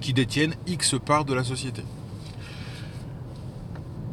qui 0.02 0.14
détiennent 0.14 0.56
X 0.66 0.96
parts 1.06 1.26
de 1.26 1.36
la 1.36 1.44
société. 1.44 1.84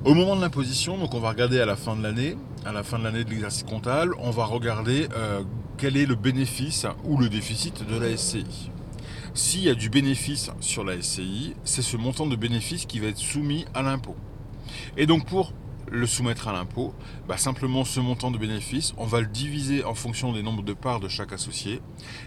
Au 0.04 0.12
moment 0.12 0.36
de 0.36 0.42
l'imposition, 0.42 0.98
donc 0.98 1.14
on 1.14 1.20
va 1.20 1.30
regarder 1.30 1.58
à 1.58 1.64
la 1.64 1.76
fin 1.76 1.96
de 1.96 2.02
l'année, 2.02 2.36
à 2.64 2.72
la 2.72 2.82
fin 2.82 2.98
de 2.98 3.04
l'année 3.04 3.24
de 3.24 3.30
l'exercice 3.30 3.62
comptable, 3.62 4.14
on 4.18 4.30
va 4.30 4.44
regarder 4.44 5.08
euh, 5.16 5.42
quel 5.78 5.96
est 5.96 6.06
le 6.06 6.14
bénéfice 6.14 6.86
ou 7.04 7.16
le 7.18 7.28
déficit 7.28 7.86
de 7.86 7.96
la 7.98 8.16
SCI. 8.16 8.70
S'il 9.34 9.62
y 9.62 9.68
a 9.68 9.74
du 9.74 9.90
bénéfice 9.90 10.50
sur 10.60 10.84
la 10.84 11.00
SCI, 11.00 11.54
c'est 11.64 11.82
ce 11.82 11.96
montant 11.96 12.26
de 12.26 12.36
bénéfice 12.36 12.84
qui 12.86 12.98
va 12.98 13.08
être 13.08 13.18
soumis 13.18 13.64
à 13.74 13.82
l'impôt. 13.82 14.16
Et 14.96 15.06
donc 15.06 15.26
pour 15.26 15.52
le 15.90 16.06
soumettre 16.06 16.48
à 16.48 16.52
l'impôt, 16.52 16.94
bah, 17.26 17.36
simplement 17.36 17.84
ce 17.84 18.00
montant 18.00 18.30
de 18.30 18.38
bénéfice, 18.38 18.92
on 18.96 19.06
va 19.06 19.20
le 19.20 19.26
diviser 19.26 19.84
en 19.84 19.94
fonction 19.94 20.32
des 20.32 20.42
nombres 20.42 20.62
de 20.62 20.72
parts 20.72 21.00
de 21.00 21.08
chaque 21.08 21.32
associé. 21.32 21.80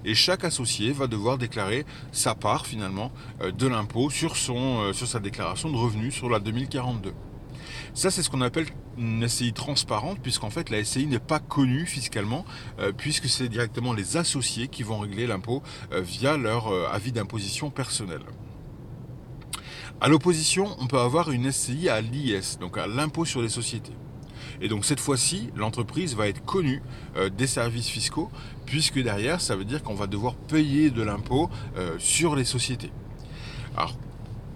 Et 0.04 0.16
chaque 0.16 0.44
associé 0.44 0.92
va 0.92 1.08
devoir 1.08 1.38
déclarer 1.38 1.86
sa 2.12 2.36
part 2.36 2.66
finalement 2.66 3.12
euh, 3.42 3.52
de 3.52 3.68
l'impôt 3.68 4.10
sur, 4.10 4.34
euh, 4.50 4.94
sur 4.94 5.08
sa 5.08 5.20
déclaration 5.20 5.70
de 5.72 5.78
revenus 5.78 6.14
sur 6.14 6.30
la 6.30 6.40
2042. 6.40 7.14
Ça, 7.96 8.10
c'est 8.10 8.24
ce 8.24 8.30
qu'on 8.32 8.42
appelle 8.42 8.66
une 8.98 9.28
SCI 9.28 9.54
transparente, 9.54 10.18
puisqu'en 10.20 10.50
fait, 10.50 10.72
la 10.72 10.84
SCI 10.84 11.06
n'est 11.06 11.20
pas 11.20 11.40
connue 11.40 11.86
fiscalement, 11.86 12.44
euh, 12.80 12.92
puisque 12.92 13.28
c'est 13.28 13.48
directement 13.48 13.94
les 13.94 14.18
associés 14.18 14.68
qui 14.68 14.82
vont 14.82 14.98
régler 14.98 15.28
l'impôt 15.28 15.62
euh, 15.92 16.02
via 16.02 16.36
leur 16.36 16.70
euh, 16.70 16.88
avis 16.92 17.12
d'imposition 17.12 17.70
personnel. 17.70 18.22
À 20.02 20.08
l'opposition, 20.08 20.76
on 20.80 20.88
peut 20.88 21.00
avoir 21.00 21.30
une 21.30 21.52
SCI 21.52 21.88
à 21.88 22.02
l'IS, 22.02 22.58
donc 22.60 22.80
à 22.80 22.88
l'impôt 22.88 23.26
sur 23.26 23.44
les 23.44 23.50
sociétés. 23.50 23.94
Et 24.60 24.68
donc 24.68 24.86
cette 24.86 25.00
fois-ci, 25.00 25.52
l'entreprise 25.56 26.16
va 26.16 26.28
être 26.28 26.44
connue 26.44 26.82
des 27.38 27.48
services 27.48 27.88
fiscaux, 27.88 28.30
puisque 28.66 29.02
derrière, 29.02 29.40
ça 29.40 29.56
veut 29.56 29.66
dire 29.66 29.82
qu'on 29.82 29.94
va 29.94 30.08
devoir 30.08 30.36
payer 30.36 30.90
de 30.90 31.02
l'impôt 31.02 31.50
sur 31.98 32.36
les 32.36 32.44
sociétés. 32.44 32.92
Alors, 33.78 33.96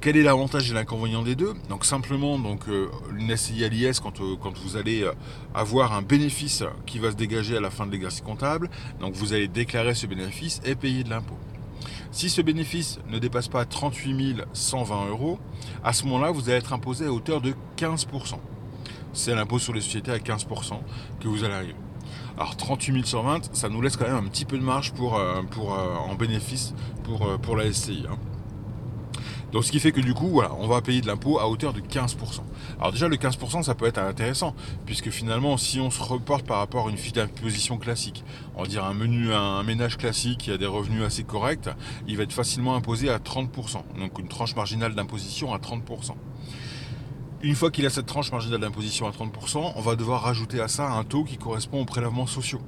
quel 0.08 0.16
est 0.16 0.24
l'avantage 0.24 0.72
et 0.72 0.74
l'inconvénient 0.74 1.22
des 1.22 1.36
deux? 1.36 1.54
Donc 1.68 1.84
simplement, 1.84 2.40
euh, 2.70 2.88
une 3.18 3.36
SCI 3.36 3.66
à 3.66 3.68
l'IS, 3.68 4.00
quand, 4.00 4.22
euh, 4.22 4.38
vous 4.64 4.78
allez 4.78 5.02
euh, 5.04 5.12
avoir 5.54 5.92
un 5.92 6.02
bénéfice 6.02 6.64
qui 6.86 6.98
va 6.98 7.12
se 7.12 7.18
dégager 7.18 7.58
à 7.58 7.60
la 7.60 7.70
fin 7.70 7.86
de 7.86 7.92
l'exercice 7.92 8.22
comptable, 8.22 8.70
vous 9.02 9.34
allez 9.34 9.50
déclarer 9.50 9.96
ce 9.96 10.08
bénéfice 10.08 10.62
et 10.64 10.76
payer 10.76 11.04
de 11.04 11.10
l'impôt. 11.10 11.38
Si 12.14 12.30
ce 12.30 12.42
bénéfice 12.42 13.00
ne 13.10 13.20
dépasse 13.20 13.50
pas 13.50 13.66
38 13.66 14.44
120 14.54 15.10
euros, 15.10 15.40
à 15.84 15.92
ce 15.92 16.06
moment-là, 16.06 16.32
vous 16.32 16.48
allez 16.48 16.60
être 16.60 16.72
imposé 16.72 17.08
à 17.08 17.12
hauteur 17.12 17.42
de 17.42 17.54
15%. 17.76 18.40
C'est 19.12 19.36
l'impôt 19.36 19.60
sur 19.60 19.74
les 19.74 19.82
sociétés 19.82 20.12
à 20.12 20.20
15% 20.20 20.80
que 21.20 21.28
vous 21.28 21.44
allez 21.44 21.54
arriver. 21.54 21.76
Alors 22.38 22.56
38 22.56 23.06
120, 23.06 23.54
ça 23.54 23.68
nous 23.68 23.82
laisse 23.82 23.98
quand 23.98 24.08
même 24.08 24.16
un 24.16 24.30
petit 24.30 24.46
peu 24.46 24.58
de 24.58 24.64
marge 24.64 24.94
pour, 24.94 25.22
pour, 25.52 25.72
en 25.74 26.16
bénéfice 26.16 26.74
pour, 27.04 27.38
pour 27.42 27.58
la 27.58 27.74
SCI. 27.74 28.06
Hein. 28.10 28.16
Donc 29.52 29.64
ce 29.64 29.72
qui 29.72 29.80
fait 29.80 29.92
que 29.92 30.02
du 30.02 30.14
coup, 30.14 30.28
voilà, 30.28 30.52
on 30.60 30.68
va 30.68 30.82
payer 30.82 31.02
de 31.02 31.08
l'impôt 31.08 31.40
à 31.40 31.48
hauteur 31.48 31.74
de 31.74 31.80
15%. 31.80 32.16
Alors 32.80 32.92
déjà 32.92 33.08
le 33.08 33.16
15% 33.16 33.64
ça 33.64 33.76
peut 33.76 33.86
être 33.86 33.98
intéressant, 33.98 34.54
puisque 34.86 35.10
finalement 35.10 35.58
si 35.58 35.80
on 35.80 35.90
se 35.90 36.02
reporte 36.02 36.46
par 36.46 36.58
rapport 36.58 36.88
à 36.88 36.90
une 36.90 36.98
fiche 36.98 37.14
d'imposition 37.14 37.78
classique, 37.78 38.24
on 38.56 38.64
va 38.64 38.68
dire 38.68 38.84
un 38.84 38.94
menu, 38.94 39.34
un 39.34 39.64
ménage 39.64 39.98
classique 39.98 40.40
qui 40.40 40.52
a 40.52 40.58
des 40.58 40.66
revenus 40.66 41.04
assez 41.04 41.24
corrects, 41.24 41.70
il 42.08 42.18
va 42.18 42.24
être 42.24 42.34
facilement 42.34 42.76
imposé 42.76 43.10
à 43.10 43.20
30%, 43.20 43.84
donc 44.00 44.20
une 44.20 44.28
tranche 44.28 44.56
marginale 44.56 44.96
d'imposition 44.96 45.54
à 45.54 45.58
30%. 45.58 46.16
Une 47.44 47.54
fois 47.54 47.70
qu'il 47.70 47.86
a 47.86 47.92
cette 47.92 48.08
tranche 48.08 48.32
marginale 48.32 48.62
d'imposition 48.62 49.08
à 49.08 49.12
30%, 49.12 49.74
on 49.76 49.82
va 49.82 49.96
devoir 49.96 50.24
rajouter 50.24 50.60
à 50.60 50.68
ça 50.68 50.90
un 50.90 51.04
taux 51.04 51.24
qui 51.24 51.38
correspond 51.38 51.82
aux 51.82 51.86
prélèvements 51.86 52.26
sociaux. 52.26 52.62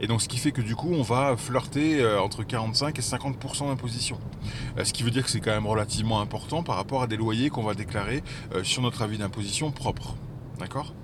Et 0.00 0.06
donc 0.06 0.22
ce 0.22 0.28
qui 0.28 0.38
fait 0.38 0.50
que 0.50 0.62
du 0.62 0.74
coup, 0.74 0.88
on 0.94 1.02
va 1.02 1.36
flirter 1.36 2.00
euh, 2.00 2.22
entre 2.22 2.42
45 2.42 2.98
et 2.98 3.02
50% 3.02 3.68
d'imposition. 3.68 4.18
Euh, 4.78 4.84
ce 4.84 4.94
qui 4.94 5.02
veut 5.02 5.10
dire 5.10 5.24
que 5.24 5.30
c'est 5.30 5.40
quand 5.40 5.50
même 5.50 5.66
relativement 5.66 6.22
important 6.22 6.62
par 6.62 6.76
rapport 6.76 7.02
à 7.02 7.06
des 7.06 7.18
loyers 7.18 7.50
qu'on 7.50 7.64
va 7.64 7.74
déclarer 7.74 8.22
euh, 8.54 8.64
sur 8.64 8.80
notre 8.80 9.02
avis 9.02 9.18
d'imposition 9.18 9.70
propre. 9.70 10.14
D'accord? 10.58 10.94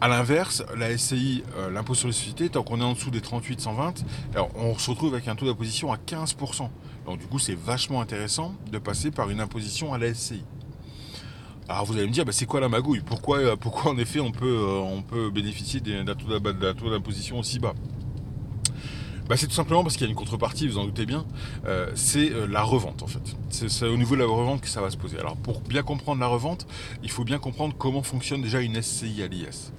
A 0.00 0.08
l'inverse, 0.08 0.64
la 0.76 0.98
SCI, 0.98 1.44
l'impôt 1.70 1.94
sur 1.94 2.08
les 2.08 2.14
sociétés, 2.14 2.48
tant 2.48 2.64
qu'on 2.64 2.80
est 2.80 2.84
en 2.84 2.94
dessous 2.94 3.10
des 3.10 3.20
38 3.20 3.60
120, 3.60 4.04
alors 4.34 4.50
on 4.56 4.76
se 4.76 4.90
retrouve 4.90 5.14
avec 5.14 5.28
un 5.28 5.36
taux 5.36 5.46
d'imposition 5.46 5.92
à 5.92 5.96
15%. 5.96 6.68
Donc 7.06 7.20
du 7.20 7.26
coup, 7.26 7.38
c'est 7.38 7.54
vachement 7.54 8.00
intéressant 8.00 8.54
de 8.72 8.78
passer 8.78 9.12
par 9.12 9.30
une 9.30 9.40
imposition 9.40 9.94
à 9.94 9.98
la 9.98 10.12
SCI. 10.12 10.42
Alors 11.68 11.86
vous 11.86 11.94
allez 11.94 12.06
me 12.06 12.12
dire, 12.12 12.24
bah, 12.24 12.32
c'est 12.32 12.46
quoi 12.46 12.60
la 12.60 12.68
magouille? 12.68 13.00
Pourquoi, 13.00 13.38
euh, 13.38 13.56
pourquoi 13.56 13.90
en 13.92 13.98
effet 13.98 14.20
on 14.20 14.32
peut, 14.32 14.44
euh, 14.44 14.80
on 14.80 15.02
peut 15.02 15.30
bénéficier 15.30 15.80
d'un 15.80 16.04
taux 16.14 16.90
d'imposition 16.90 17.38
aussi 17.38 17.58
bas? 17.58 17.74
Bah, 19.28 19.38
c'est 19.38 19.46
tout 19.46 19.54
simplement 19.54 19.82
parce 19.82 19.96
qu'il 19.96 20.04
y 20.04 20.08
a 20.08 20.10
une 20.10 20.16
contrepartie, 20.16 20.68
vous 20.68 20.76
en 20.76 20.84
doutez 20.84 21.06
bien, 21.06 21.24
euh, 21.64 21.90
c'est 21.94 22.30
la 22.50 22.62
revente 22.62 23.02
en 23.02 23.06
fait. 23.06 23.34
C'est 23.48 23.86
au 23.86 23.96
niveau 23.96 24.14
de 24.14 24.20
la 24.20 24.26
revente 24.26 24.60
que 24.60 24.68
ça 24.68 24.82
va 24.82 24.90
se 24.90 24.98
poser. 24.98 25.18
Alors 25.18 25.36
pour 25.36 25.60
bien 25.60 25.82
comprendre 25.82 26.20
la 26.20 26.26
revente, 26.26 26.66
il 27.02 27.10
faut 27.10 27.24
bien 27.24 27.38
comprendre 27.38 27.74
comment 27.78 28.02
fonctionne 28.02 28.42
déjà 28.42 28.60
une 28.60 28.80
SCI 28.82 29.22
à 29.22 29.26
l'IS. 29.26 29.72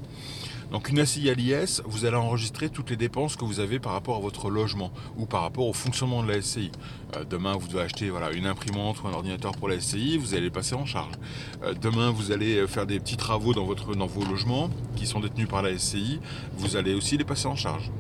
Donc 0.72 0.90
une 0.90 1.06
SCI 1.06 1.30
à 1.30 1.34
l'IS, 1.34 1.82
vous 1.86 2.06
allez 2.06 2.18
enregistrer 2.18 2.70
toutes 2.70 2.90
les 2.90 2.96
dépenses 2.98 3.36
que 3.36 3.46
vous 3.46 3.60
avez 3.60 3.80
par 3.80 3.94
rapport 3.94 4.18
à 4.18 4.20
votre 4.20 4.50
logement 4.50 4.92
ou 5.18 5.26
par 5.26 5.42
rapport 5.42 5.68
au 5.68 5.74
fonctionnement 5.74 6.24
de 6.24 6.32
la 6.32 6.42
SCI. 6.42 6.72
Euh, 7.16 7.24
demain, 7.24 7.54
vous 7.54 7.68
devez 7.68 7.82
acheter 7.82 8.10
voilà, 8.10 8.32
une 8.32 8.46
imprimante 8.46 9.02
ou 9.04 9.08
un 9.08 9.14
ordinateur 9.14 9.54
pour 9.54 9.70
la 9.70 9.80
SCI, 9.80 10.18
vous 10.18 10.34
allez 10.34 10.44
les 10.44 10.50
passer 10.50 10.76
en 10.76 10.86
charge. 10.86 11.14
Euh, 11.64 11.74
demain, 11.74 12.10
vous 12.10 12.32
allez 12.32 12.68
faire 12.68 12.86
des 12.86 13.00
petits 13.00 13.18
travaux 13.18 13.54
dans, 13.54 13.66
votre, 13.66 13.96
dans 13.96 14.08
vos 14.08 14.26
logements 14.26 14.70
qui 14.96 15.06
sont 15.06 15.20
détenus 15.20 15.48
par 15.48 15.62
la 15.62 15.78
SCI, 15.78 16.20
vous 16.58 16.76
allez 16.76 16.94
aussi 16.94 17.18
les 17.18 17.26
passer 17.26 17.48
en 17.48 17.56
charge. 17.56 17.92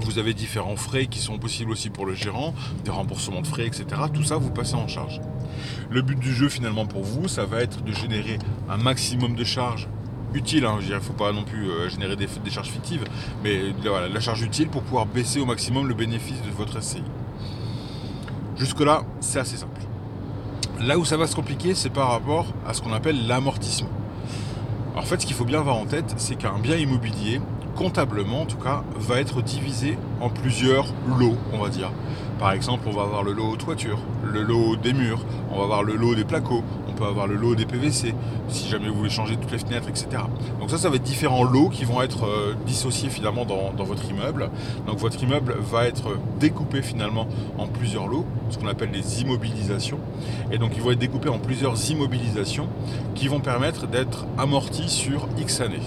Vous 0.00 0.18
avez 0.18 0.34
différents 0.34 0.76
frais 0.76 1.06
qui 1.06 1.20
sont 1.20 1.38
possibles 1.38 1.70
aussi 1.70 1.90
pour 1.90 2.06
le 2.06 2.14
gérant, 2.14 2.54
des 2.84 2.90
remboursements 2.90 3.40
de 3.40 3.46
frais, 3.46 3.66
etc. 3.66 3.84
Tout 4.12 4.24
ça, 4.24 4.36
vous 4.36 4.50
passez 4.50 4.74
en 4.74 4.88
charge. 4.88 5.20
Le 5.90 6.02
but 6.02 6.18
du 6.18 6.34
jeu, 6.34 6.48
finalement, 6.48 6.86
pour 6.86 7.02
vous, 7.02 7.28
ça 7.28 7.44
va 7.44 7.60
être 7.60 7.82
de 7.84 7.92
générer 7.92 8.38
un 8.68 8.78
maximum 8.78 9.36
de 9.36 9.44
charges 9.44 9.88
utile. 10.34 10.64
Hein, 10.64 10.78
il 10.80 10.90
ne 10.90 11.00
faut 11.00 11.12
pas 11.12 11.32
non 11.32 11.44
plus 11.44 11.70
euh, 11.70 11.88
générer 11.88 12.16
des, 12.16 12.28
charges 12.50 12.68
fictives, 12.70 13.04
mais 13.42 13.60
la 13.84 14.20
charge 14.20 14.42
utile 14.42 14.68
pour 14.68 14.82
pouvoir 14.82 15.06
baisser 15.06 15.40
au 15.40 15.46
maximum 15.46 15.88
le 15.88 15.94
bénéfice 15.94 16.42
de 16.42 16.50
votre 16.50 16.82
SCI. 16.82 17.02
Jusque-là, 18.56 19.02
c'est 19.20 19.38
assez 19.38 19.56
simple. 19.56 19.80
Là 20.80 20.98
où 20.98 21.04
ça 21.04 21.16
va 21.16 21.26
se 21.26 21.34
compliquer, 21.34 21.74
c'est 21.74 21.90
par 21.90 22.10
rapport 22.10 22.46
à 22.66 22.74
ce 22.74 22.82
qu'on 22.82 22.92
appelle 22.92 23.26
l'amortissement. 23.26 23.88
En 24.94 25.02
fait, 25.02 25.20
ce 25.20 25.26
qu'il 25.26 25.34
faut 25.34 25.44
bien 25.44 25.60
avoir 25.60 25.76
en 25.76 25.86
tête, 25.86 26.14
c'est 26.16 26.36
qu'un 26.36 26.58
bien 26.58 26.76
immobilier, 26.76 27.40
comptablement 27.76 28.42
en 28.42 28.46
tout 28.46 28.58
cas, 28.58 28.84
va 28.96 29.20
être 29.20 29.42
divisé 29.42 29.96
en 30.20 30.28
plusieurs 30.28 30.86
lots, 31.18 31.36
on 31.52 31.58
va 31.58 31.68
dire. 31.68 31.90
Par 32.38 32.52
exemple, 32.52 32.84
on 32.86 32.92
va 32.92 33.02
avoir 33.02 33.22
le 33.22 33.32
lot 33.32 33.56
toiture, 33.56 33.98
le 34.24 34.42
lot 34.42 34.76
des 34.76 34.92
murs, 34.92 35.24
on 35.50 35.58
va 35.58 35.64
avoir 35.64 35.82
le 35.82 35.96
lot 35.96 36.14
des 36.14 36.24
placos, 36.24 36.62
on 36.92 36.98
peut 36.98 37.04
avoir 37.04 37.26
le 37.26 37.36
lot 37.36 37.54
des 37.54 37.66
PVC, 37.66 38.14
si 38.48 38.68
jamais 38.68 38.88
vous 38.88 38.94
voulez 38.94 39.10
changer 39.10 39.36
toutes 39.36 39.50
les 39.50 39.58
fenêtres, 39.58 39.88
etc. 39.88 40.08
Donc 40.60 40.70
ça, 40.70 40.78
ça 40.78 40.90
va 40.90 40.96
être 40.96 41.02
différents 41.02 41.44
lots 41.44 41.68
qui 41.68 41.84
vont 41.84 42.02
être 42.02 42.26
euh, 42.26 42.54
dissociés 42.66 43.08
finalement 43.08 43.44
dans, 43.44 43.72
votre 43.84 44.08
immeuble. 44.08 44.50
Donc 44.86 44.98
votre 44.98 45.22
immeuble 45.22 45.56
va 45.58 45.86
être 45.86 46.16
découpé 46.38 46.82
finalement 46.82 47.26
en 47.58 47.66
plusieurs 47.66 48.06
lots, 48.06 48.24
ce 48.50 48.58
qu'on 48.58 48.68
appelle 48.68 48.90
des 48.90 49.22
immobilisations. 49.22 49.98
Et 50.52 50.58
donc 50.58 50.72
ils 50.76 50.82
vont 50.82 50.92
être 50.92 50.98
découpés 50.98 51.28
en 51.28 51.38
plusieurs 51.38 51.90
immobilisations 51.90 52.68
qui 53.14 53.28
vont 53.28 53.40
permettre 53.40 53.86
d'être 53.86 54.26
amortis 54.38 54.88
sur 54.88 55.28
X 55.38 55.60
années. 55.60 55.80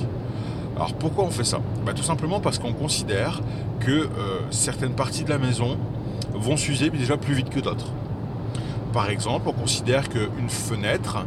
Alors 0.76 0.94
pourquoi 0.94 1.24
on 1.24 1.30
fait 1.30 1.46
ça? 1.46 1.62
Bah, 1.86 1.94
Tout 1.94 2.04
simplement 2.04 2.40
parce 2.42 2.60
qu'on 2.60 2.74
considère 2.74 3.42
que 3.80 3.92
euh, 3.92 4.08
certaines 4.50 4.94
parties 4.94 5.24
de 5.24 5.30
la 5.30 5.38
maison 5.38 5.78
vont 6.34 6.58
s'user 6.58 6.90
déjà 6.90 7.16
plus 7.16 7.34
vite 7.34 7.50
que 7.50 7.60
d'autres. 7.60 7.94
Par 8.96 9.10
exemple, 9.10 9.50
on 9.50 9.52
considère 9.52 10.08
qu'une 10.08 10.48
fenêtre, 10.48 11.18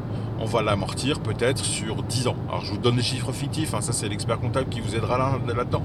on 0.41 0.47
va 0.47 0.63
l'amortir 0.63 1.21
peut-être 1.21 1.63
sur 1.63 2.03
10 2.03 2.29
ans. 2.29 2.37
Alors 2.49 2.65
je 2.65 2.71
vous 2.71 2.79
donne 2.79 2.97
des 2.97 3.03
chiffres 3.03 3.31
fictifs, 3.31 3.75
hein, 3.75 3.83
ça 3.83 3.93
c'est 3.93 4.09
l'expert 4.09 4.41
comptable 4.41 4.71
qui 4.71 4.81
vous 4.81 4.97
aidera 4.97 5.19
là-dedans. 5.19 5.83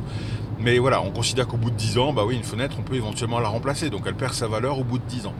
Mais 0.61 0.79
voilà, 0.79 1.01
on 1.01 1.11
considère 1.11 1.45
qu'au 1.45 1.57
bout 1.57 1.71
de 1.71 1.75
10 1.75 1.97
ans, 1.97 2.13
bah 2.13 2.23
oui, 2.25 2.37
une 2.37 2.43
fenêtre, 2.45 2.77
on 2.79 2.83
peut 2.83 2.95
éventuellement 2.95 3.41
la 3.41 3.49
remplacer, 3.49 3.89
donc 3.89 4.03
elle 4.05 4.15
perd 4.15 4.33
sa 4.33 4.47
valeur 4.47 4.79
au 4.79 4.85
bout 4.85 4.97
de 4.97 5.03
10 5.03 5.25
ans. 5.25 5.33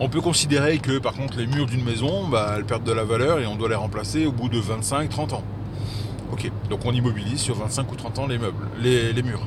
On 0.00 0.10
peut 0.10 0.20
considérer 0.20 0.76
que 0.76 0.98
par 0.98 1.14
contre 1.14 1.38
les 1.38 1.46
murs 1.46 1.64
d'une 1.64 1.82
maison, 1.82 2.28
bah, 2.28 2.56
elles 2.58 2.66
perdent 2.66 2.84
de 2.84 2.92
la 2.92 3.04
valeur 3.04 3.40
et 3.40 3.46
on 3.46 3.56
doit 3.56 3.70
les 3.70 3.76
remplacer 3.76 4.26
au 4.26 4.32
bout 4.32 4.50
de 4.50 4.60
25-30 4.60 5.32
ans. 5.32 5.44
Ok, 6.30 6.52
donc 6.68 6.80
on 6.84 6.92
immobilise 6.92 7.40
sur 7.40 7.54
25 7.54 7.90
ou 7.90 7.96
30 7.96 8.18
ans 8.18 8.26
les 8.26 8.36
meubles, 8.36 8.66
les, 8.82 9.22
murs. 9.22 9.46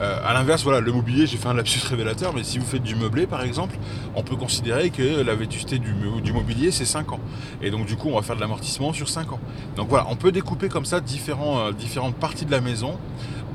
Euh, 0.00 0.20
à 0.24 0.32
l'inverse, 0.32 0.62
voilà, 0.62 0.80
le 0.80 0.92
mobilier, 0.92 1.26
j'ai 1.26 1.36
fait 1.36 1.48
un 1.48 1.54
lapsus 1.54 1.80
révélateur, 1.84 2.32
mais 2.32 2.44
si 2.44 2.58
vous 2.58 2.64
faites 2.64 2.82
du 2.82 2.94
meublé 2.94 3.26
par 3.26 3.42
exemple, 3.42 3.76
on 4.14 4.22
peut 4.22 4.36
considérer 4.36 4.90
que 4.90 5.22
la 5.22 5.34
vétusté 5.34 5.78
du, 5.78 6.32
mobilier 6.32 6.70
c'est 6.70 6.84
5 6.84 7.12
ans. 7.12 7.20
Et 7.62 7.70
donc 7.70 7.86
du 7.86 7.96
coup, 7.96 8.08
on 8.08 8.14
va 8.14 8.22
faire 8.22 8.36
de 8.36 8.40
l'amortissement 8.40 8.92
sur 8.92 9.08
5 9.08 9.32
ans. 9.32 9.40
Donc 9.76 9.88
voilà, 9.88 10.06
on 10.08 10.14
peut 10.14 10.30
découper 10.30 10.68
comme 10.68 10.84
ça 10.84 10.98
euh, 10.98 11.72
différentes 11.72 12.14
parties 12.14 12.44
de 12.44 12.50
la 12.52 12.60
maison 12.60 12.96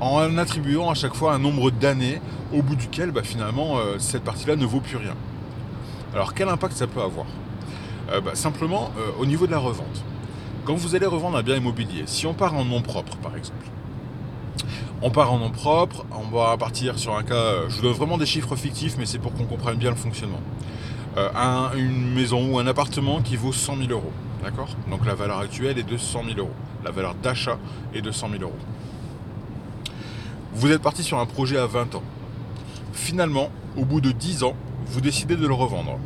en 0.00 0.36
attribuant 0.36 0.90
à 0.90 0.94
chaque 0.94 1.14
fois 1.14 1.32
un 1.32 1.38
nombre 1.38 1.70
d'années 1.70 2.20
au 2.52 2.62
bout 2.62 2.76
duquel 2.76 3.10
bah, 3.10 3.22
finalement 3.22 3.78
euh, 3.78 3.98
cette 3.98 4.24
partie-là 4.24 4.56
ne 4.56 4.66
vaut 4.66 4.80
plus 4.80 4.96
rien. 4.96 5.14
Alors 6.12 6.34
quel 6.34 6.48
impact 6.48 6.76
ça 6.76 6.86
peut 6.86 7.00
avoir? 7.00 7.26
Bah, 8.22 8.32
Simplement 8.34 8.90
au 9.18 9.24
niveau 9.24 9.46
de 9.46 9.50
la 9.50 9.58
revente. 9.58 10.04
Quand 10.66 10.74
vous 10.74 10.94
allez 10.94 11.06
revendre 11.06 11.38
un 11.38 11.42
bien 11.42 11.56
immobilier, 11.56 12.02
si 12.06 12.26
on 12.26 12.34
part 12.34 12.54
en 12.54 12.66
nom 12.66 12.82
propre 12.82 13.16
par 13.16 13.34
exemple, 13.34 13.64
on 15.04 15.10
part 15.10 15.30
en 15.30 15.38
nom 15.38 15.50
propre, 15.50 16.06
on 16.12 16.34
va 16.34 16.56
partir 16.56 16.98
sur 16.98 17.14
un 17.14 17.22
cas, 17.22 17.68
je 17.68 17.76
vous 17.76 17.82
donne 17.82 17.92
vraiment 17.92 18.16
des 18.16 18.24
chiffres 18.24 18.56
fictifs, 18.56 18.96
mais 18.98 19.04
c'est 19.04 19.18
pour 19.18 19.34
qu'on 19.34 19.44
comprenne 19.44 19.76
bien 19.76 19.90
le 19.90 19.96
fonctionnement. 19.96 20.40
Euh, 21.18 21.28
une 21.76 22.14
maison 22.14 22.50
ou 22.50 22.58
un 22.58 22.66
appartement 22.66 23.20
qui 23.20 23.36
vaut 23.36 23.52
100 23.52 23.76
000 23.76 23.90
euros, 23.90 24.12
d'accord? 24.42 24.70
Donc 24.90 25.04
la 25.04 25.14
valeur 25.14 25.40
actuelle 25.40 25.78
est 25.78 25.82
de 25.82 25.98
100 25.98 26.24
000 26.24 26.38
euros. 26.38 26.54
La 26.82 26.90
valeur 26.90 27.14
d'achat 27.16 27.58
est 27.92 28.00
de 28.00 28.10
100 28.10 28.30
000 28.30 28.42
euros. 28.44 28.56
Vous 30.54 30.72
êtes 30.72 30.80
parti 30.80 31.02
sur 31.02 31.18
un 31.18 31.26
projet 31.26 31.58
à 31.58 31.66
20 31.66 31.96
ans. 31.96 32.02
Finalement, 32.94 33.50
au 33.76 33.84
bout 33.84 34.00
de 34.00 34.10
10 34.10 34.42
ans, 34.42 34.56
vous 34.86 35.02
décidez 35.02 35.36
de 35.36 35.46
le 35.46 35.54
revendre. 35.54 35.98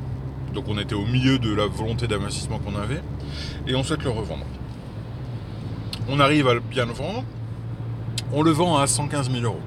Donc 0.54 0.64
on 0.66 0.76
était 0.76 0.96
au 0.96 1.06
milieu 1.06 1.38
de 1.38 1.54
la 1.54 1.66
volonté 1.66 2.08
d'investissement 2.08 2.58
qu'on 2.58 2.74
avait 2.74 3.00
et 3.68 3.76
on 3.76 3.84
souhaite 3.84 4.02
le 4.02 4.10
revendre. 4.10 4.44
On 6.08 6.18
arrive 6.18 6.48
à 6.48 6.58
bien 6.58 6.86
le 6.86 6.92
vendre, 6.92 7.22
on 8.32 8.42
le 8.42 8.50
vend 8.50 8.76
à 8.76 8.86
115 8.86 9.30
000 9.30 9.44
euros. 9.44 9.60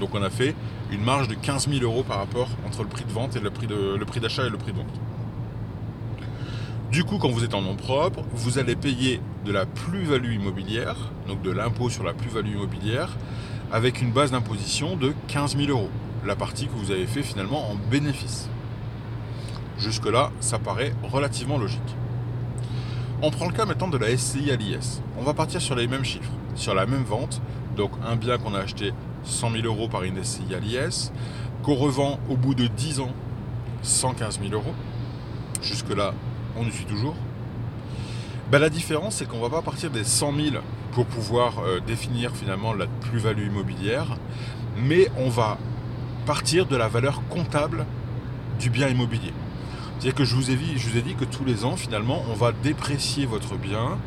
Donc 0.00 0.14
on 0.14 0.22
a 0.22 0.30
fait 0.30 0.54
une 0.90 1.02
marge 1.02 1.28
de 1.28 1.34
15 1.34 1.68
000 1.68 1.82
euros 1.82 2.02
par 2.02 2.18
rapport 2.18 2.48
entre 2.66 2.82
le 2.82 2.88
prix 2.88 3.04
de 3.04 3.12
vente 3.12 3.36
et 3.36 3.40
le 3.40 3.50
prix, 3.50 3.66
d'achat 4.20 4.44
et 4.44 4.50
le 4.50 4.58
prix 4.58 4.72
de 4.72 4.78
vente. 4.78 5.00
Du 6.90 7.04
coup, 7.04 7.16
quand 7.16 7.30
vous 7.30 7.44
êtes 7.44 7.54
en 7.54 7.62
nom 7.62 7.74
propre, 7.74 8.22
vous 8.34 8.58
allez 8.58 8.76
payer 8.76 9.20
de 9.46 9.52
la 9.52 9.64
plus-value 9.64 10.34
immobilière, 10.34 10.96
donc 11.26 11.40
de 11.40 11.50
l'impôt 11.50 11.88
sur 11.88 12.04
la 12.04 12.12
plus-value 12.12 12.52
immobilière, 12.52 13.16
avec 13.72 14.02
une 14.02 14.12
base 14.12 14.32
d'imposition 14.32 14.96
de 14.96 15.14
15 15.28 15.56
000 15.56 15.70
euros. 15.70 15.88
La 16.26 16.36
partie 16.36 16.66
que 16.66 16.74
vous 16.74 16.90
avez 16.90 17.06
fait 17.06 17.22
finalement 17.22 17.70
en 17.70 17.76
bénéfice. 17.90 18.50
Jusque-là, 19.78 20.30
ça 20.40 20.58
paraît 20.58 20.92
relativement 21.02 21.56
logique. 21.56 21.80
On 23.22 23.30
prend 23.30 23.46
le 23.46 23.52
cas 23.52 23.64
maintenant 23.64 23.88
de 23.88 23.96
la 23.96 24.14
SCI 24.14 24.50
à 24.50 24.56
l'IS. 24.56 25.00
On 25.18 25.22
va 25.22 25.32
partir 25.32 25.62
sur 25.62 25.74
les 25.74 25.86
mêmes 25.86 26.04
chiffres, 26.04 26.32
sur 26.54 26.74
la 26.74 26.84
même 26.84 27.04
vente. 27.04 27.40
Donc 27.76 27.92
un 28.06 28.16
bien 28.16 28.38
qu'on 28.38 28.54
a 28.54 28.58
acheté 28.58 28.92
100 29.24 29.50
000 29.52 29.64
euros 29.64 29.88
par 29.88 30.02
une 30.02 30.22
SCI 30.22 30.42
qu'on 31.62 31.74
revend 31.74 32.18
au 32.28 32.36
bout 32.36 32.54
de 32.54 32.66
10 32.66 33.00
ans 33.00 33.12
115 33.82 34.40
000 34.40 34.52
euros. 34.52 34.74
Jusque-là, 35.62 36.14
on 36.56 36.66
y 36.66 36.72
suit 36.72 36.84
toujours. 36.84 37.14
Ben, 38.50 38.58
la 38.58 38.68
différence, 38.68 39.16
c'est 39.16 39.26
qu'on 39.26 39.38
ne 39.38 39.42
va 39.42 39.50
pas 39.50 39.62
partir 39.62 39.90
des 39.90 40.04
100 40.04 40.32
000 40.34 40.56
pour 40.92 41.06
pouvoir 41.06 41.60
euh, 41.60 41.80
définir 41.80 42.36
finalement 42.36 42.74
la 42.74 42.86
plus-value 42.86 43.46
immobilière, 43.46 44.16
mais 44.76 45.08
on 45.16 45.28
va 45.28 45.58
partir 46.26 46.66
de 46.66 46.76
la 46.76 46.88
valeur 46.88 47.22
comptable 47.28 47.86
du 48.60 48.70
bien 48.70 48.88
immobilier. 48.88 49.32
C'est-à-dire 50.02 50.18
que 50.18 50.24
je 50.24 50.34
vous, 50.34 50.50
ai 50.50 50.56
dit, 51.02 51.14
que 51.14 51.24
tous 51.24 51.44
les 51.44 51.64
ans, 51.64 51.76
finalement, 51.76 52.24
on 52.28 52.34
va 52.34 52.50
déprécier 52.50 53.24
votre 53.24 53.54
bien 53.54 53.98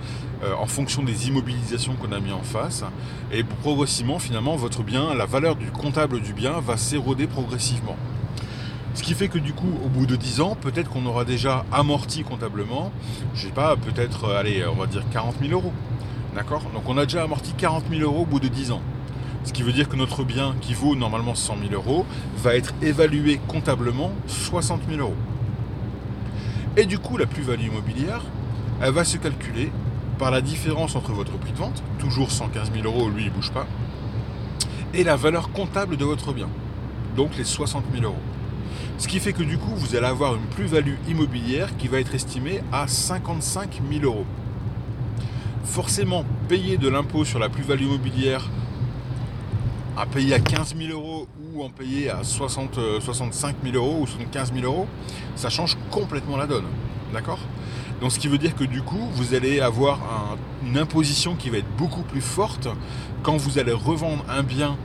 euh, 0.43 0.53
en 0.59 0.65
fonction 0.65 1.03
des 1.03 1.29
immobilisations 1.29 1.93
qu'on 1.93 2.11
a 2.11 2.19
mis 2.19 2.33
en 2.33 2.41
face. 2.41 2.83
Et 3.31 3.45
progressivement, 3.45 4.19
finalement, 4.19 4.57
votre 4.57 4.83
bien, 4.83 5.13
la 5.13 5.25
valeur 5.25 5.55
du 5.55 5.71
comptable 5.71 6.19
du 6.19 6.33
bien 6.33 6.59
va 6.59 6.75
s'éroder 6.75 7.27
progressivement. 7.27 7.95
Ce 8.93 9.03
qui 9.03 9.13
fait 9.13 9.29
que 9.29 9.37
du 9.37 9.53
coup, 9.53 9.69
au 9.85 9.87
bout 9.87 10.05
de 10.05 10.17
10 10.17 10.41
ans, 10.41 10.57
peut-être 10.59 10.89
qu'on 10.89 11.05
aura 11.05 11.23
déjà 11.23 11.63
amorti 11.71 12.23
comptablement, 12.23 12.91
je 13.33 13.47
sais 13.47 13.53
pas, 13.53 13.77
peut-être, 13.77 14.25
euh, 14.25 14.37
allez, 14.37 14.65
on 14.67 14.75
va 14.75 14.87
dire 14.87 15.03
40 15.13 15.35
000 15.41 15.53
euros. 15.53 15.71
D'accord? 16.35 16.63
Donc 16.73 16.89
on 16.89 16.97
a 16.97 17.05
déjà 17.05 17.23
amorti 17.23 17.53
40 17.53 17.85
000 17.89 18.01
euros 18.01 18.23
au 18.23 18.25
bout 18.25 18.41
de 18.41 18.49
10 18.49 18.71
ans. 18.71 18.81
Ce 19.45 19.53
qui 19.53 19.63
veut 19.63 19.71
dire 19.71 19.87
que 19.87 19.95
notre 19.95 20.25
bien, 20.25 20.55
qui 20.59 20.73
vaut 20.73 20.93
normalement 20.93 21.35
100 21.35 21.55
000 21.69 21.73
euros, 21.73 22.05
va 22.43 22.57
être 22.57 22.73
évalué 22.81 23.39
comptablement 23.47 24.11
60 24.27 24.81
000 24.89 24.99
euros. 24.99 25.15
Et 26.77 26.85
du 26.85 26.99
coup, 26.99 27.15
la 27.15 27.25
plus-value 27.25 27.67
immobilière, 27.67 28.21
elle 28.81 28.91
va 28.91 29.05
se 29.05 29.15
calculer 29.17 29.71
par 30.19 30.29
la 30.29 30.41
différence 30.41 30.97
entre 30.97 31.13
votre 31.13 31.37
prix 31.37 31.53
de 31.53 31.57
vente, 31.57 31.81
toujours 31.99 32.31
115 32.31 32.71
000 32.73 32.85
euros, 32.85 33.09
lui 33.09 33.23
il 33.23 33.31
bouge 33.31 33.51
pas, 33.51 33.65
et 34.93 35.05
la 35.05 35.15
valeur 35.15 35.51
comptable 35.51 35.95
de 35.95 36.03
votre 36.03 36.33
bien, 36.33 36.49
donc 37.15 37.37
les 37.37 37.45
60 37.45 37.85
000 37.93 38.03
euros. 38.03 38.19
Ce 38.97 39.07
qui 39.07 39.19
fait 39.19 39.31
que 39.31 39.43
du 39.43 39.57
coup, 39.57 39.73
vous 39.73 39.95
allez 39.95 40.05
avoir 40.05 40.35
une 40.35 40.45
plus-value 40.47 40.95
immobilière 41.07 41.77
qui 41.77 41.87
va 41.87 41.99
être 41.99 42.13
estimée 42.13 42.61
à 42.73 42.87
55 42.87 43.81
000 43.89 44.03
euros. 44.03 44.25
Forcément, 45.63 46.25
payer 46.49 46.77
de 46.77 46.89
l'impôt 46.89 47.23
sur 47.23 47.39
la 47.39 47.47
plus-value 47.47 47.83
immobilière 47.83 48.49
à 49.97 50.05
payer 50.05 50.33
à 50.33 50.39
15 50.39 50.75
000 50.77 50.91
euros 50.91 51.27
ou 51.53 51.63
en 51.63 51.69
payer 51.69 52.09
à 52.09 52.23
60, 52.23 52.79
65 52.99 53.55
000 53.63 53.75
euros 53.75 53.99
ou 54.01 54.07
75 54.07 54.53
000 54.53 54.65
euros, 54.65 54.87
ça 55.35 55.49
change 55.49 55.77
complètement 55.91 56.37
la 56.37 56.47
donne. 56.47 56.65
D'accord? 57.13 57.39
Donc 58.01 58.11
ce 58.11 58.19
qui 58.19 58.27
veut 58.27 58.37
dire 58.37 58.55
que 58.55 58.65
du 58.65 58.81
coup, 58.81 59.09
vous 59.13 59.33
allez 59.33 59.61
avoir 59.61 59.99
une 60.65 60.77
imposition 60.77 61.35
qui 61.35 61.49
va 61.49 61.57
être 61.57 61.77
beaucoup 61.77 62.01
plus 62.01 62.21
forte 62.21 62.67
quand 63.23 63.37
vous 63.37 63.57
allez 63.57 63.71
revendre 63.71 64.25
un 64.29 64.43
bien 64.43 64.77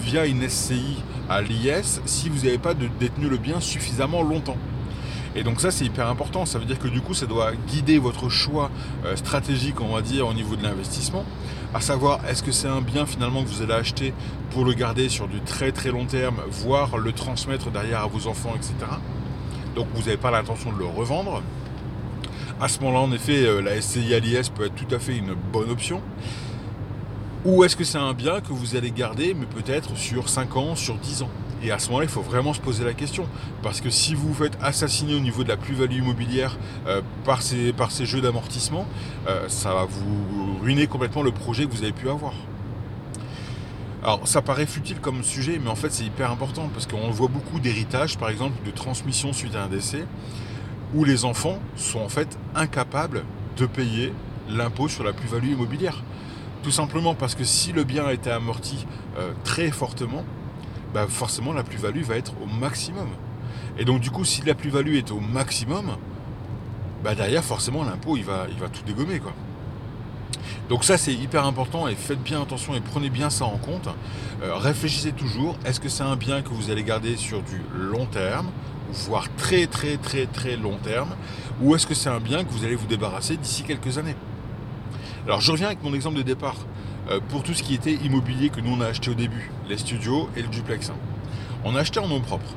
via 0.00 0.26
une 0.26 0.48
SCI 0.48 0.96
à 1.28 1.40
l'IS 1.40 2.00
si 2.04 2.28
vous 2.28 2.44
n'avez 2.44 2.58
pas 2.58 2.74
détenu 2.74 3.28
le 3.28 3.38
bien 3.38 3.60
suffisamment 3.60 4.22
longtemps. 4.22 4.58
Et 5.34 5.44
donc 5.44 5.60
ça 5.60 5.70
c'est 5.70 5.86
hyper 5.86 6.08
important, 6.08 6.44
ça 6.44 6.58
veut 6.58 6.66
dire 6.66 6.78
que 6.78 6.88
du 6.88 7.00
coup 7.00 7.14
ça 7.14 7.24
doit 7.24 7.52
guider 7.68 7.98
votre 7.98 8.28
choix 8.28 8.70
euh, 9.06 9.16
stratégique 9.16 9.80
on 9.80 9.94
va 9.94 10.02
dire 10.02 10.26
au 10.26 10.34
niveau 10.34 10.56
de 10.56 10.62
l'investissement, 10.62 11.24
à 11.74 11.80
savoir 11.80 12.20
est-ce 12.28 12.42
que 12.42 12.52
c'est 12.52 12.68
un 12.68 12.80
bien 12.80 13.06
finalement 13.06 13.42
que 13.42 13.48
vous 13.48 13.62
allez 13.62 13.72
acheter 13.72 14.12
pour 14.50 14.64
le 14.64 14.74
garder 14.74 15.08
sur 15.08 15.28
du 15.28 15.40
très 15.40 15.72
très 15.72 15.90
long 15.90 16.04
terme, 16.04 16.36
voire 16.50 16.98
le 16.98 17.12
transmettre 17.12 17.70
derrière 17.70 18.00
à 18.00 18.06
vos 18.06 18.26
enfants, 18.26 18.52
etc. 18.54 18.74
Donc 19.74 19.86
vous 19.94 20.02
n'avez 20.02 20.18
pas 20.18 20.30
l'intention 20.30 20.72
de 20.72 20.78
le 20.78 20.84
revendre. 20.84 21.42
À 22.60 22.68
ce 22.68 22.78
moment-là 22.80 23.00
en 23.00 23.12
effet 23.12 23.44
euh, 23.44 23.60
la 23.60 23.80
SCI 23.80 24.14
à 24.14 24.18
l'IS 24.18 24.50
peut 24.50 24.66
être 24.66 24.74
tout 24.74 24.94
à 24.94 24.98
fait 24.98 25.16
une 25.16 25.34
bonne 25.52 25.70
option. 25.70 26.02
Ou 27.44 27.64
est-ce 27.64 27.76
que 27.76 27.84
c'est 27.84 27.98
un 27.98 28.12
bien 28.12 28.40
que 28.40 28.52
vous 28.52 28.76
allez 28.76 28.92
garder, 28.92 29.34
mais 29.34 29.46
peut-être 29.46 29.96
sur 29.96 30.28
5 30.28 30.56
ans, 30.56 30.76
sur 30.76 30.94
10 30.94 31.22
ans? 31.22 31.30
Et 31.62 31.70
à 31.70 31.78
ce 31.78 31.88
moment-là, 31.88 32.06
il 32.06 32.10
faut 32.10 32.22
vraiment 32.22 32.52
se 32.52 32.60
poser 32.60 32.84
la 32.84 32.92
question. 32.92 33.26
Parce 33.62 33.80
que 33.80 33.90
si 33.90 34.14
vous 34.14 34.28
vous 34.28 34.34
faites 34.34 34.58
assassiner 34.60 35.14
au 35.14 35.20
niveau 35.20 35.44
de 35.44 35.48
la 35.48 35.56
plus-value 35.56 35.98
immobilière 35.98 36.58
euh, 36.86 37.02
par, 37.24 37.42
ces, 37.42 38.06
jeux 38.06 38.20
d'amortissement, 38.20 38.86
euh, 39.28 39.48
ça 39.48 39.72
va 39.72 39.84
vous 39.84 40.58
ruiner 40.60 40.86
complètement 40.86 41.22
le 41.22 41.32
projet 41.32 41.66
que 41.66 41.70
vous 41.70 41.82
avez 41.82 41.92
pu 41.92 42.08
avoir. 42.08 42.32
Alors 44.02 44.26
ça 44.26 44.42
paraît 44.42 44.66
futile 44.66 44.98
comme 44.98 45.22
sujet, 45.22 45.60
mais 45.62 45.70
en 45.70 45.76
fait 45.76 45.92
c'est 45.92 46.02
hyper 46.02 46.32
important 46.32 46.68
parce 46.72 46.88
qu'on 46.88 47.10
voit 47.10 47.28
beaucoup 47.28 47.60
d'héritage, 47.60 48.18
par 48.18 48.30
exemple, 48.30 48.54
de 48.66 48.72
transmission 48.72 49.32
suite 49.32 49.54
à 49.54 49.62
un 49.62 49.68
décès, 49.68 50.04
où 50.92 51.04
les 51.04 51.24
enfants 51.24 51.60
sont 51.76 52.00
en 52.00 52.08
fait 52.08 52.36
incapables 52.56 53.22
de 53.56 53.66
payer 53.66 54.12
l'impôt 54.48 54.88
sur 54.88 55.04
la 55.04 55.12
plus-value 55.12 55.52
immobilière. 55.52 56.02
Tout 56.64 56.72
simplement 56.72 57.14
parce 57.14 57.36
que 57.36 57.44
si 57.44 57.72
le 57.72 57.84
bien 57.84 58.04
a 58.04 58.12
été 58.12 58.30
amorti 58.30 58.86
euh, 59.18 59.32
très 59.44 59.70
fortement, 59.70 60.24
bah 60.92 61.06
forcément 61.08 61.52
la 61.52 61.62
plus-value 61.62 62.02
va 62.02 62.16
être 62.16 62.32
au 62.42 62.46
maximum. 62.46 63.08
Et 63.78 63.84
donc 63.84 64.00
du 64.00 64.10
coup, 64.10 64.24
si 64.24 64.42
la 64.42 64.54
plus-value 64.54 64.96
est 64.96 65.10
au 65.10 65.20
maximum, 65.20 65.96
bah 67.02 67.14
derrière 67.14 67.44
forcément 67.44 67.84
l'impôt 67.84 68.16
il 68.16 68.24
va, 68.24 68.46
tout 68.72 68.82
dégommer 68.84 69.18
quoi. 69.18 69.32
Donc 70.68 70.84
ça 70.84 70.96
c'est 70.96 71.12
hyper 71.12 71.46
important 71.46 71.88
et 71.88 71.94
faites 71.94 72.22
bien 72.22 72.40
attention 72.42 72.74
et 72.74 72.80
prenez 72.80 73.10
bien 73.10 73.30
ça 73.30 73.44
en 73.44 73.56
compte. 73.56 73.88
Euh, 74.42 74.54
réfléchissez 74.56 75.12
toujours, 75.12 75.56
est-ce 75.64 75.80
que 75.80 75.88
c'est 75.88 76.02
un 76.02 76.16
bien 76.16 76.42
que 76.42 76.50
vous 76.50 76.70
allez 76.70 76.82
garder 76.82 77.16
sur 77.16 77.42
du 77.42 77.60
long 77.74 78.06
terme, 78.06 78.50
voire 78.92 79.26
très 79.36 79.66
très 79.66 79.96
très 79.96 80.26
très 80.26 80.56
long 80.56 80.76
terme, 80.82 81.10
ou 81.60 81.74
est-ce 81.74 81.86
que 81.86 81.94
c'est 81.94 82.10
un 82.10 82.20
bien 82.20 82.44
que 82.44 82.50
vous 82.50 82.64
allez 82.64 82.76
vous 82.76 82.86
débarrasser 82.86 83.36
d'ici 83.36 83.62
quelques 83.62 83.98
années? 83.98 84.16
Alors 85.26 85.40
je 85.40 85.52
reviens 85.52 85.68
avec 85.68 85.82
mon 85.82 85.94
exemple 85.94 86.16
de 86.16 86.22
départ. 86.22 86.56
Euh, 87.10 87.18
pour 87.30 87.42
tout 87.42 87.52
ce 87.52 87.62
qui 87.62 87.74
était 87.74 87.94
immobilier 87.94 88.48
que 88.48 88.60
nous 88.60 88.74
on 88.76 88.80
a 88.80 88.86
acheté 88.86 89.10
au 89.10 89.14
début, 89.14 89.50
les 89.68 89.76
studios 89.76 90.28
et 90.36 90.42
le 90.42 90.48
duplex. 90.48 90.92
On 91.64 91.74
a 91.74 91.80
acheté 91.80 91.98
en 91.98 92.06
nom 92.06 92.20
propre. 92.20 92.54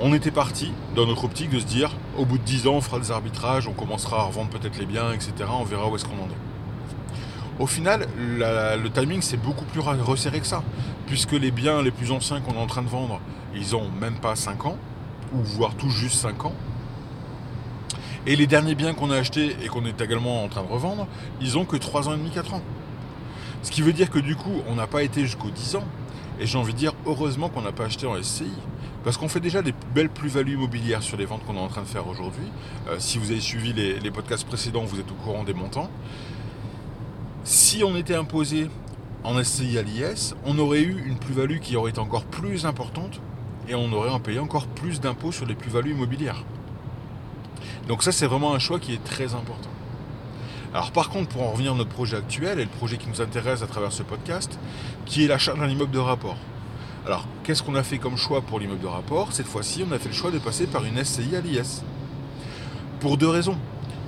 On 0.00 0.12
était 0.12 0.30
parti 0.30 0.72
dans 0.96 1.06
notre 1.06 1.24
optique 1.24 1.50
de 1.50 1.60
se 1.60 1.66
dire, 1.66 1.94
au 2.16 2.24
bout 2.24 2.38
de 2.38 2.42
10 2.42 2.66
ans, 2.66 2.74
on 2.74 2.80
fera 2.80 2.98
des 2.98 3.10
arbitrages, 3.10 3.68
on 3.68 3.72
commencera 3.72 4.20
à 4.20 4.22
revendre 4.24 4.48
peut-être 4.48 4.78
les 4.78 4.86
biens, 4.86 5.12
etc. 5.12 5.32
On 5.52 5.64
verra 5.64 5.88
où 5.88 5.94
est-ce 5.94 6.04
qu'on 6.04 6.14
en 6.14 6.26
est. 6.26 7.60
Au 7.62 7.66
final, 7.66 8.08
le 8.18 8.88
timing 8.88 9.20
c'est 9.20 9.36
beaucoup 9.36 9.66
plus 9.66 9.80
resserré 9.80 10.40
que 10.40 10.46
ça, 10.46 10.62
puisque 11.06 11.32
les 11.32 11.50
biens 11.50 11.82
les 11.82 11.90
plus 11.90 12.10
anciens 12.10 12.40
qu'on 12.40 12.54
est 12.54 12.62
en 12.62 12.66
train 12.66 12.82
de 12.82 12.88
vendre, 12.88 13.20
ils 13.54 13.76
ont 13.76 13.88
même 14.00 14.14
pas 14.14 14.34
5 14.34 14.66
ans, 14.66 14.76
ou 15.32 15.42
voire 15.42 15.74
tout 15.74 15.90
juste 15.90 16.16
5 16.16 16.46
ans. 16.46 16.54
Et 18.26 18.36
les 18.36 18.46
derniers 18.46 18.74
biens 18.74 18.94
qu'on 18.94 19.10
a 19.10 19.16
achetés 19.16 19.56
et 19.62 19.68
qu'on 19.68 19.84
est 19.84 20.00
également 20.00 20.44
en 20.44 20.48
train 20.48 20.62
de 20.62 20.68
revendre, 20.68 21.06
ils 21.40 21.56
ont 21.58 21.64
que 21.64 21.76
3 21.76 22.08
ans 22.08 22.14
et 22.14 22.16
demi, 22.16 22.30
4 22.30 22.54
ans. 22.54 22.62
Ce 23.62 23.70
qui 23.70 23.82
veut 23.82 23.92
dire 23.92 24.10
que 24.10 24.18
du 24.18 24.36
coup, 24.36 24.62
on 24.68 24.74
n'a 24.74 24.86
pas 24.86 25.02
été 25.02 25.22
jusqu'aux 25.22 25.50
10 25.50 25.76
ans. 25.76 25.84
Et 26.40 26.46
j'ai 26.46 26.56
envie 26.56 26.72
de 26.72 26.78
dire, 26.78 26.94
heureusement 27.06 27.48
qu'on 27.50 27.62
n'a 27.62 27.72
pas 27.72 27.84
acheté 27.84 28.06
en 28.06 28.20
SCI. 28.22 28.50
Parce 29.04 29.16
qu'on 29.16 29.28
fait 29.28 29.40
déjà 29.40 29.62
des 29.62 29.74
belles 29.94 30.10
plus-values 30.10 30.54
immobilières 30.54 31.02
sur 31.02 31.16
les 31.16 31.24
ventes 31.24 31.44
qu'on 31.46 31.56
est 31.56 31.60
en 31.60 31.68
train 31.68 31.82
de 31.82 31.86
faire 31.86 32.06
aujourd'hui. 32.06 32.44
Euh, 32.88 32.96
si 32.98 33.18
vous 33.18 33.30
avez 33.30 33.40
suivi 33.40 33.72
les, 33.72 33.98
les, 33.98 34.10
podcasts 34.10 34.46
précédents, 34.46 34.84
vous 34.84 35.00
êtes 35.00 35.10
au 35.10 35.14
courant 35.14 35.44
des 35.44 35.54
montants. 35.54 35.90
Si 37.44 37.82
on 37.82 37.96
était 37.96 38.14
imposé 38.14 38.68
en 39.24 39.42
SCI 39.42 39.78
à 39.78 39.82
l'IS, 39.82 40.34
on 40.44 40.58
aurait 40.58 40.82
eu 40.82 41.02
une 41.06 41.18
plus-value 41.18 41.58
qui 41.58 41.76
aurait 41.76 41.90
été 41.90 42.00
encore 42.00 42.24
plus 42.24 42.66
importante 42.66 43.20
et 43.68 43.74
on 43.74 43.92
aurait 43.92 44.10
en 44.10 44.20
payé 44.20 44.38
encore 44.38 44.66
plus 44.66 45.00
d'impôts 45.00 45.32
sur 45.32 45.46
les 45.46 45.54
plus-values 45.54 45.92
immobilières. 45.92 46.44
Donc 47.88 48.02
ça, 48.02 48.12
c'est 48.12 48.26
vraiment 48.26 48.54
un 48.54 48.58
choix 48.58 48.78
qui 48.78 48.94
est 48.94 49.04
très 49.04 49.34
important. 49.34 49.70
Alors 50.72 50.92
par 50.92 51.10
contre, 51.10 51.30
pour 51.30 51.42
en 51.42 51.50
revenir 51.50 51.72
à 51.72 51.74
notre 51.74 51.90
projet 51.90 52.16
actuel 52.16 52.60
et 52.60 52.64
le 52.64 52.70
projet 52.70 52.96
qui 52.96 53.08
nous 53.08 53.20
intéresse 53.20 53.62
à 53.62 53.66
travers 53.66 53.90
ce 53.90 54.04
podcast, 54.04 54.56
qui 55.04 55.24
est 55.24 55.26
l'achat 55.26 55.54
d'un 55.54 55.68
immeuble 55.68 55.90
de 55.90 55.98
rapport. 55.98 56.36
Alors, 57.06 57.26
qu'est-ce 57.42 57.62
qu'on 57.62 57.74
a 57.74 57.82
fait 57.82 57.98
comme 57.98 58.16
choix 58.16 58.40
pour 58.40 58.60
l'immeuble 58.60 58.80
de 58.80 58.86
rapport? 58.86 59.32
Cette 59.32 59.46
fois-ci, 59.46 59.84
on 59.88 59.92
a 59.92 59.98
fait 59.98 60.10
le 60.10 60.14
choix 60.14 60.30
de 60.30 60.38
passer 60.38 60.66
par 60.66 60.84
une 60.84 61.02
SCI 61.02 61.34
à 61.34 61.40
l'IS. 61.40 61.82
Pour 63.00 63.16
deux 63.16 63.28
raisons. 63.28 63.56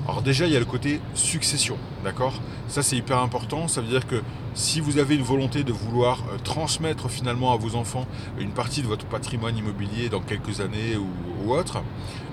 Alors 0.07 0.23
déjà, 0.23 0.47
il 0.47 0.53
y 0.53 0.57
a 0.57 0.61
le 0.61 0.65
côté 0.65 1.01
succession, 1.15 1.77
d'accord? 2.05 2.35
Ça, 2.69 2.83
c'est 2.83 2.97
hyper 2.97 3.19
important. 3.19 3.67
Ça 3.67 3.81
veut 3.81 3.89
dire 3.89 4.07
que 4.07 4.23
si 4.55 4.81
vous 4.81 4.99
avez 4.99 5.17
une 5.17 5.23
volonté 5.23 5.65
de 5.65 5.73
vouloir 5.73 6.23
euh, 6.33 6.39
transmettre 6.45 7.09
finalement 7.09 7.53
à 7.53 7.57
vos 7.57 7.77
enfants 7.77 8.07
une 8.39 8.51
partie 8.51 8.83
de 8.83 8.89
votre 8.89 9.07
patrimoine 9.07 9.57
immobilier 9.57 10.09
dans 10.09 10.21
quelques 10.21 10.61
années 10.61 10.97
ou, 10.97 11.09
ou 11.45 11.55
autre, 11.55 11.83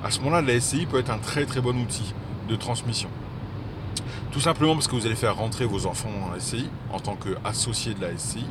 à 0.03 0.11
ce 0.11 0.19
moment-là, 0.19 0.41
la 0.41 0.59
SCI 0.59 0.85
peut 0.85 0.99
être 0.99 1.11
un 1.11 1.19
très 1.19 1.45
très 1.45 1.61
bon 1.61 1.79
outil 1.79 2.13
de 2.47 2.55
transmission. 2.55 3.09
Tout 4.31 4.39
simplement 4.39 4.75
parce 4.75 4.87
que 4.87 4.95
vous 4.95 5.07
allez 5.07 5.15
faire 5.15 5.35
rentrer 5.35 5.65
vos 5.65 5.87
enfants 5.87 6.09
dans 6.21 6.31
la 6.31 6.39
SCI 6.39 6.69
en 6.93 6.99
tant 6.99 7.15
qu'associé 7.15 7.95
de 7.95 8.01
la 8.01 8.15
SCI. 8.15 8.45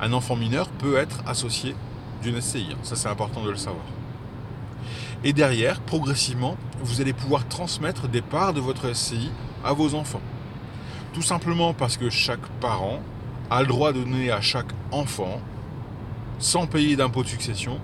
Un 0.00 0.14
enfant 0.14 0.34
mineur 0.34 0.68
peut 0.68 0.96
être 0.96 1.22
associé 1.26 1.76
d'une 2.22 2.40
SCI. 2.40 2.74
Ça, 2.82 2.96
c'est 2.96 3.08
important 3.08 3.44
de 3.44 3.50
le 3.50 3.56
savoir. 3.56 3.84
Et 5.22 5.34
derrière, 5.34 5.80
progressivement, 5.80 6.56
vous 6.82 7.02
allez 7.02 7.12
pouvoir 7.12 7.46
transmettre 7.48 8.08
des 8.08 8.22
parts 8.22 8.54
de 8.54 8.60
votre 8.60 8.94
SCI 8.94 9.30
à 9.62 9.74
vos 9.74 9.94
enfants. 9.94 10.22
Tout 11.12 11.22
simplement 11.22 11.74
parce 11.74 11.98
que 11.98 12.08
chaque 12.08 12.46
parent 12.60 13.00
a 13.50 13.60
le 13.60 13.66
droit 13.66 13.92
de 13.92 14.02
donner 14.02 14.30
à 14.30 14.40
chaque 14.40 14.72
enfant, 14.90 15.40
sans 16.38 16.66
payer 16.66 16.96
d'impôt 16.96 17.22
de 17.22 17.28
succession, 17.28 17.78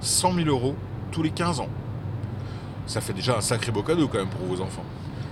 100 0.00 0.34
000 0.34 0.48
euros 0.48 0.74
tous 1.12 1.22
les 1.22 1.30
15 1.30 1.60
ans. 1.60 1.68
Ça 2.86 3.00
fait 3.00 3.12
déjà 3.12 3.36
un 3.36 3.40
sacré 3.40 3.70
beau 3.70 3.82
cadeau 3.82 4.08
quand 4.08 4.18
même 4.18 4.28
pour 4.28 4.46
vos 4.46 4.60
enfants. 4.60 4.84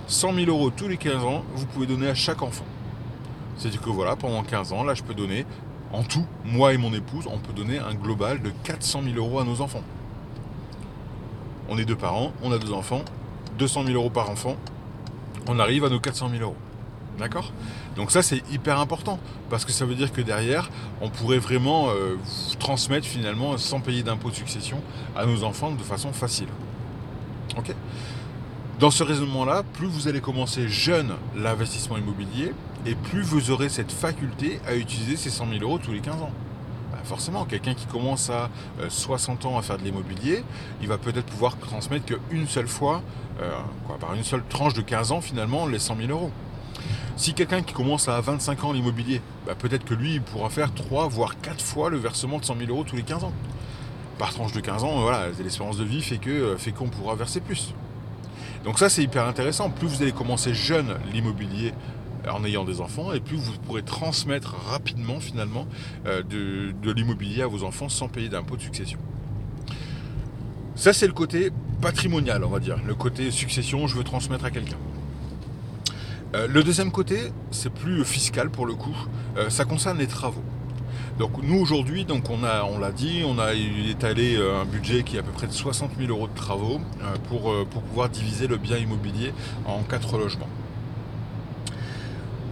100 0.07 0.35
000 0.35 0.51
euros 0.51 0.71
tous 0.71 0.89
les 0.89 0.97
15 0.97 1.25
ans, 1.25 1.45
vous 1.55 1.67
pouvez 1.67 1.87
donner 1.87 2.09
à 2.09 2.15
chaque 2.15 2.43
enfant. 2.43 2.65
C'est-à-dire 3.57 3.81
que 3.81 3.91
voilà, 3.91 4.17
pendant 4.17 4.43
15 4.43 4.73
ans, 4.73 4.85
là 4.85 4.95
je 4.95 5.03
peux 5.03 5.15
donner, 5.15 5.47
en 5.93 6.03
tout, 6.03 6.27
moi 6.45 6.75
et 6.75 6.77
mon 6.77 6.93
épouse, 6.93 7.27
on 7.31 7.39
peut 7.39 7.53
donner 7.53 7.79
un 7.79 7.95
global 7.95 8.43
de 8.43 8.51
400 8.65 9.03
000 9.05 9.17
euros 9.17 9.39
à 9.39 9.45
nos 9.45 9.61
enfants 9.61 9.83
on 11.69 11.79
est 11.79 11.85
deux 11.85 11.97
parents, 11.97 12.33
on 12.43 12.53
a 12.53 12.59
deux 12.59 12.73
enfants, 12.73 13.03
200 13.59 13.85
000 13.85 13.97
euros 13.97 14.11
par 14.11 14.31
enfant, 14.31 14.57
on 15.47 15.59
arrive 15.59 15.85
à 15.85 15.89
nos 15.89 16.01
400 16.01 16.31
000 16.31 16.43
euros. 16.43 16.57
D'accord? 17.19 17.53
Donc 17.95 18.11
ça 18.11 18.23
c'est 18.23 18.43
hyper 18.51 18.81
important 18.81 19.21
parce 19.49 19.65
que 19.65 19.71
ça 19.71 19.85
veut 19.85 19.95
dire 19.95 20.13
que 20.13 20.21
derrière 20.21 20.69
on 21.01 21.11
pourrait 21.11 21.39
vraiment 21.39 21.91
euh, 21.91 22.17
transmettre 22.59 23.07
finalement 23.07 23.57
sans 23.57 23.79
payer 23.79 24.03
d'impôt 24.03 24.31
de 24.31 24.35
succession 24.35 24.81
à 25.17 25.25
nos 25.25 25.45
enfants 25.45 25.71
de 25.71 25.83
façon 25.83 26.13
facile. 26.13 26.49
Ok? 27.57 27.73
Dans 28.81 28.91
ce 28.91 29.05
raisonnement-là, 29.05 29.63
plus 29.75 29.87
vous 29.87 30.09
allez 30.09 30.21
commencer 30.21 30.69
jeune 30.69 31.15
l'investissement 31.37 31.97
immobilier 31.97 32.53
et 32.87 32.95
plus 32.95 33.23
vous 33.23 33.51
aurez 33.51 33.69
cette 33.69 33.93
faculté 33.93 34.61
à 34.67 34.75
utiliser 34.75 35.17
ces 35.17 35.31
100 35.31 35.49
000 35.51 35.63
euros 35.63 35.79
tous 35.79 35.93
les 35.93 36.01
15 36.01 36.23
ans 36.23 36.33
forcément, 37.05 37.45
quelqu'un 37.45 37.75
qui 37.75 37.87
commence 37.87 38.31
à 38.31 38.51
60 38.89 39.45
euh, 39.45 39.49
ans 39.49 39.59
à 39.59 39.63
faire 39.63 39.79
de 39.79 39.85
l'immobilier, 39.85 40.43
il 40.81 40.89
va 40.89 40.99
peut-être 40.99 41.27
pouvoir 41.27 41.57
transmettre 41.59 42.07
qu'une 42.07 42.47
seule 42.47 42.67
fois, 42.67 43.03
euh, 43.41 43.51
par 44.01 44.15
une 44.15 44.25
seule 44.25 44.43
tranche 44.49 44.75
de 44.75 44.83
15 44.83 45.13
ans 45.13 45.21
finalement, 45.21 45.67
les 45.67 45.79
100 45.79 45.97
000 45.97 46.11
euros. 46.11 46.31
Si 47.17 47.35
quelqu'un 47.35 47.63
qui 47.63 47.75
commence 47.75 48.09
à 48.09 48.21
25 48.21 48.65
ans 48.65 48.73
l'immobilier, 48.73 49.21
bah, 49.47 49.55
peut-être 49.57 49.85
que 49.85 49.95
lui, 49.95 50.15
il 50.15 50.23
pourra 50.23 50.51
faire 50.51 50.75
3 50.75 51.09
voire 51.09 51.41
4 51.41 51.63
fois 51.63 51.91
le 51.91 51.99
versement 51.99 52.39
de 52.39 52.45
100 52.45 52.57
000 52.59 52.71
euros 52.71 52.85
tous 52.85 52.97
les 52.97 53.03
15 53.03 53.25
ans. 53.25 53.33
Par 54.19 54.33
tranche 54.33 54.53
de 54.53 54.61
15 54.61 54.85
ans, 54.85 55.01
voilà, 55.03 55.29
l'espérance 55.43 55.77
de 55.77 55.85
vie 55.85 56.03
fait 56.03 56.19
que 56.19 56.57
fait 56.57 56.73
qu'on 56.73 56.89
pourra 56.89 57.15
verser 57.15 57.41
plus. 57.41 57.75
Donc 58.65 58.79
ça 58.79 58.89
c'est 58.89 59.03
hyper 59.03 59.27
intéressant. 59.27 59.71
Plus 59.71 59.87
vous 59.87 60.03
allez 60.03 60.13
commencer 60.13 60.55
jeune 60.55 60.97
l'immobilier 61.13 61.73
en 62.29 62.45
ayant 62.45 62.65
des 62.65 62.81
enfants, 62.81 63.13
et 63.13 63.21
plus 63.21 63.37
vous 63.37 63.53
pourrez 63.59 63.83
transmettre 63.83 64.57
rapidement 64.71 65.21
finalement 65.21 65.67
euh, 66.07 66.23
de, 66.23 66.93
l'immobilier 66.93 67.43
à 67.43 67.47
vos 67.47 67.65
enfants 67.65 67.91
sans 67.91 68.09
payer 68.09 68.31
d'impôt 68.31 68.57
de 68.57 68.63
succession. 68.63 68.99
Ça 70.75 70.93
c'est 70.93 71.07
le 71.07 71.13
côté 71.13 71.51
patrimonial, 71.83 72.45
on 72.45 72.49
va 72.49 72.61
dire, 72.61 72.79
le 72.87 72.95
côté 72.95 73.31
succession, 73.31 73.87
je 73.87 73.97
veux 73.97 74.05
transmettre 74.05 74.47
à 74.47 74.51
quelqu'un. 74.51 74.79
Euh, 76.35 76.49
le 76.49 76.65
deuxième 76.65 76.91
côté, 76.91 77.19
c'est 77.51 77.71
plus 77.71 78.05
fiscal 78.05 78.51
pour 78.51 78.67
le 78.67 78.75
coup, 78.75 78.97
euh, 79.37 79.51
ça 79.51 79.65
concerne 79.65 79.99
les 79.99 80.07
travaux. 80.07 80.43
Donc 81.19 81.31
nous 81.43 81.59
aujourd'hui, 81.61 82.05
donc 82.05 82.29
on 82.29 82.43
a, 82.43 82.65
on 82.65 82.79
l'a 82.79 82.91
dit, 82.91 83.23
on 83.25 83.39
a 83.39 83.55
étalé 83.55 84.37
euh, 84.37 84.61
un 84.61 84.65
budget 84.65 85.05
qui 85.05 85.17
est 85.17 85.21
à 85.21 85.23
peu 85.23 85.31
près 85.31 85.47
de 85.47 85.53
60 85.53 85.93
000 85.97 86.11
euros 86.11 86.27
de 86.27 86.35
travaux 86.35 86.81
pour, 87.29 87.55
pour 87.69 87.83
pouvoir 87.83 88.09
diviser 88.09 88.49
le 88.49 88.57
bien 88.57 88.79
immobilier 88.79 89.33
en 89.67 89.83
quatre 89.83 90.19
logements. 90.19 90.49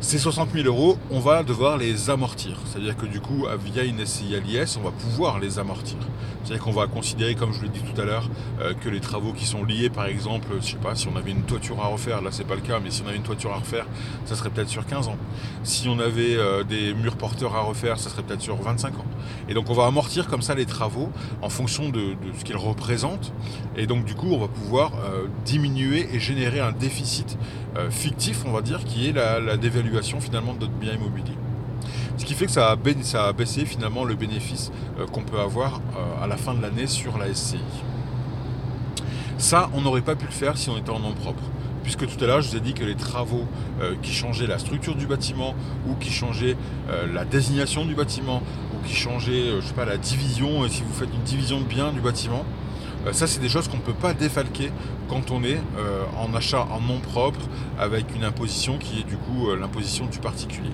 Ces 0.02 0.18
60 0.18 0.50
000 0.52 0.66
euros, 0.66 0.98
on 1.12 1.20
va 1.20 1.44
devoir 1.44 1.78
les 1.78 2.10
amortir. 2.10 2.58
C'est-à-dire 2.66 2.96
que 2.96 3.06
du 3.06 3.20
coup, 3.20 3.46
via 3.64 3.84
une 3.84 4.04
SCI 4.04 4.34
à 4.34 4.40
l'IS, 4.40 4.76
on 4.76 4.82
va 4.82 4.90
pouvoir 4.90 5.38
les 5.38 5.60
amortir. 5.60 5.96
C'est-à-dire 6.42 6.64
qu'on 6.64 6.72
va 6.72 6.88
considérer, 6.88 7.36
comme 7.36 7.52
je 7.52 7.62
l'ai 7.62 7.68
dit 7.68 7.82
tout 7.82 8.00
à 8.00 8.04
l'heure, 8.04 8.28
euh, 8.60 8.74
que 8.74 8.88
les 8.88 8.98
travaux 8.98 9.32
qui 9.32 9.46
sont 9.46 9.62
liés, 9.62 9.90
par 9.90 10.06
exemple, 10.06 10.48
je 10.60 10.72
sais 10.72 10.76
pas, 10.76 10.96
si 10.96 11.06
on 11.06 11.16
avait 11.16 11.30
une 11.30 11.42
toiture 11.42 11.80
à 11.80 11.86
refaire, 11.86 12.20
là 12.20 12.30
c'est 12.32 12.46
pas 12.46 12.56
le 12.56 12.62
cas, 12.62 12.80
mais 12.82 12.90
si 12.90 13.02
on 13.02 13.08
avait 13.08 13.16
une 13.16 13.22
toiture 13.22 13.52
à 13.52 13.58
refaire, 13.58 13.86
ça 14.24 14.34
serait 14.34 14.50
peut-être 14.50 14.68
sur 14.68 14.84
15 14.84 15.06
ans. 15.06 15.16
Si 15.62 15.88
on 15.88 16.00
avait 16.00 16.34
euh, 16.34 16.64
des 16.64 16.94
murs 16.94 17.16
porteurs 17.16 17.54
à 17.54 17.60
refaire, 17.60 17.96
ça 18.00 18.10
serait 18.10 18.24
peut-être 18.24 18.40
sur 18.40 18.56
25 18.56 18.98
ans. 18.98 19.04
Et 19.48 19.54
donc 19.54 19.70
on 19.70 19.74
va 19.74 19.86
amortir 19.86 20.26
comme 20.26 20.42
ça 20.42 20.56
les 20.56 20.66
travaux 20.66 21.10
en 21.42 21.48
fonction 21.48 21.90
de, 21.90 22.16
ce 22.36 22.44
qu'ils 22.44 22.56
représentent. 22.56 23.32
Et 23.76 23.86
donc 23.86 24.04
du 24.04 24.16
coup, 24.16 24.32
on 24.32 24.38
va 24.38 24.48
pouvoir 24.48 24.94
euh, 24.94 25.28
diminuer 25.44 26.08
et 26.12 26.18
générer 26.18 26.58
un 26.58 26.72
déficit 26.72 27.38
fictif, 27.88 28.44
on 28.44 28.52
va 28.52 28.60
dire, 28.60 28.84
qui 28.84 29.08
est 29.08 29.12
la, 29.12 29.40
la 29.40 29.56
dévaluation 29.56 29.91
finalement 30.20 30.54
de 30.54 30.60
notre 30.60 30.72
bien 30.72 30.94
immobilier. 30.94 31.36
Ce 32.16 32.24
qui 32.24 32.34
fait 32.34 32.46
que 32.46 32.52
ça 32.52 32.70
a, 32.70 33.32
baissé 33.32 33.64
finalement 33.64 34.04
le 34.04 34.14
bénéfice 34.14 34.70
euh, 34.98 35.06
qu'on 35.06 35.22
peut 35.22 35.40
avoir 35.40 35.80
euh, 35.96 36.24
à 36.24 36.26
la 36.26 36.36
fin 36.36 36.54
de 36.54 36.62
l'année 36.62 36.86
sur 36.86 37.18
la 37.18 37.32
SCI. 37.34 37.58
Ça, 39.38 39.70
on 39.74 39.80
n'aurait 39.80 40.02
pas 40.02 40.14
pu 40.14 40.26
le 40.26 40.32
faire 40.32 40.56
si 40.56 40.70
on 40.70 40.78
était 40.78 40.90
en 40.90 41.00
nom 41.00 41.12
propre. 41.14 41.42
Puisque 41.82 42.06
tout 42.06 42.22
à 42.22 42.28
l'heure, 42.28 42.40
je 42.40 42.50
vous 42.50 42.56
ai 42.56 42.60
dit 42.60 42.74
que 42.74 42.84
les 42.84 42.94
travaux 42.94 43.44
euh, 43.80 43.96
qui 44.02 44.12
changeaient 44.12 44.46
la 44.46 44.58
structure 44.58 44.94
du 44.94 45.06
bâtiment, 45.06 45.54
ou 45.88 45.94
qui 45.94 46.10
changeaient 46.10 46.56
la 47.12 47.24
désignation 47.24 47.84
du 47.84 47.94
bâtiment, 47.94 48.42
ou 48.72 48.86
qui 48.86 48.94
changeaient, 48.94 49.60
je 49.60 49.66
sais 49.66 49.74
pas, 49.74 49.84
la 49.84 49.96
division, 49.96 50.68
si 50.68 50.82
vous 50.82 50.92
faites 50.92 51.12
une 51.12 51.22
division 51.22 51.58
de 51.58 51.64
biens 51.64 51.90
du 51.92 52.00
bâtiment, 52.00 52.44
ça, 53.10 53.26
c'est 53.26 53.40
des 53.40 53.48
choses 53.48 53.66
qu'on 53.68 53.78
ne 53.78 53.82
peut 53.82 53.92
pas 53.92 54.14
défalquer 54.14 54.70
quand 55.08 55.30
on 55.32 55.42
est 55.42 55.58
en 56.16 56.32
achat 56.34 56.66
en 56.70 56.80
nom 56.80 57.00
propre 57.00 57.40
avec 57.78 58.14
une 58.14 58.24
imposition 58.24 58.78
qui 58.78 59.00
est 59.00 59.04
du 59.04 59.16
coup 59.16 59.54
l'imposition 59.58 60.06
du 60.06 60.18
particulier. 60.18 60.70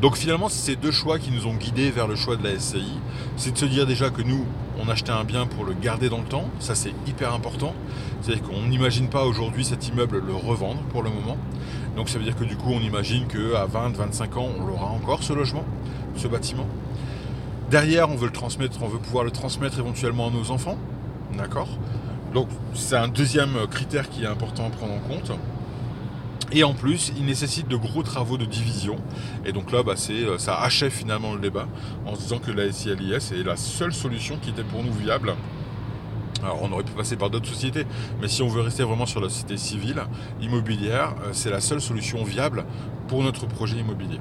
Donc 0.00 0.16
finalement, 0.16 0.48
c'est 0.50 0.72
ces 0.72 0.76
deux 0.76 0.90
choix 0.90 1.18
qui 1.18 1.30
nous 1.30 1.46
ont 1.46 1.54
guidés 1.54 1.90
vers 1.90 2.06
le 2.06 2.16
choix 2.16 2.36
de 2.36 2.44
la 2.44 2.58
SCI. 2.58 3.00
C'est 3.36 3.52
de 3.52 3.58
se 3.58 3.64
dire 3.64 3.86
déjà 3.86 4.10
que 4.10 4.20
nous, 4.20 4.44
on 4.78 4.90
achetait 4.90 5.10
un 5.10 5.24
bien 5.24 5.46
pour 5.46 5.64
le 5.64 5.72
garder 5.72 6.10
dans 6.10 6.18
le 6.18 6.24
temps. 6.24 6.44
Ça, 6.60 6.74
c'est 6.74 6.92
hyper 7.06 7.32
important. 7.32 7.72
C'est-à-dire 8.20 8.42
qu'on 8.42 8.62
n'imagine 8.68 9.08
pas 9.08 9.24
aujourd'hui 9.24 9.64
cet 9.64 9.88
immeuble 9.88 10.22
le 10.24 10.34
revendre 10.34 10.82
pour 10.90 11.02
le 11.02 11.08
moment. 11.08 11.38
Donc 11.96 12.10
ça 12.10 12.18
veut 12.18 12.24
dire 12.24 12.36
que 12.36 12.44
du 12.44 12.56
coup, 12.56 12.72
on 12.72 12.80
imagine 12.80 13.26
qu'à 13.26 13.64
20, 13.64 13.96
25 13.96 14.36
ans, 14.36 14.48
on 14.60 14.66
l'aura 14.66 14.86
encore 14.86 15.22
ce 15.22 15.32
logement, 15.32 15.64
ce 16.16 16.28
bâtiment. 16.28 16.66
Derrière, 17.70 18.10
on 18.10 18.14
veut 18.14 18.26
le 18.26 18.32
transmettre, 18.32 18.78
on 18.82 18.88
veut 18.88 18.98
pouvoir 18.98 19.24
le 19.24 19.32
transmettre 19.32 19.78
éventuellement 19.78 20.28
à 20.28 20.30
nos 20.30 20.50
enfants. 20.50 20.78
D'accord? 21.36 21.68
Donc 22.32 22.48
c'est 22.74 22.96
un 22.96 23.08
deuxième 23.08 23.66
critère 23.70 24.08
qui 24.08 24.22
est 24.22 24.26
important 24.26 24.66
à 24.66 24.70
prendre 24.70 24.94
en 24.94 25.00
compte. 25.00 25.32
Et 26.52 26.62
en 26.62 26.74
plus, 26.74 27.12
il 27.16 27.24
nécessite 27.24 27.66
de 27.66 27.76
gros 27.76 28.04
travaux 28.04 28.36
de 28.36 28.44
division. 28.44 28.96
Et 29.44 29.52
donc 29.52 29.72
là, 29.72 29.82
bah, 29.82 29.94
euh, 30.10 30.38
ça 30.38 30.60
achève 30.60 30.92
finalement 30.92 31.34
le 31.34 31.40
débat 31.40 31.66
en 32.06 32.14
se 32.14 32.20
disant 32.20 32.38
que 32.38 32.52
la 32.52 32.70
SILIS 32.70 33.32
est 33.32 33.42
la 33.42 33.56
seule 33.56 33.92
solution 33.92 34.38
qui 34.40 34.50
était 34.50 34.62
pour 34.62 34.84
nous 34.84 34.92
viable. 34.92 35.34
Alors 36.42 36.60
on 36.62 36.70
aurait 36.70 36.84
pu 36.84 36.92
passer 36.92 37.16
par 37.16 37.30
d'autres 37.30 37.48
sociétés, 37.48 37.84
mais 38.20 38.28
si 38.28 38.42
on 38.42 38.48
veut 38.48 38.60
rester 38.60 38.84
vraiment 38.84 39.06
sur 39.06 39.20
la 39.20 39.28
société 39.28 39.56
civile, 39.56 40.04
immobilière, 40.40 41.14
euh, 41.24 41.30
c'est 41.32 41.50
la 41.50 41.60
seule 41.60 41.80
solution 41.80 42.22
viable 42.22 42.64
pour 43.08 43.24
notre 43.24 43.46
projet 43.46 43.78
immobilier. 43.78 44.20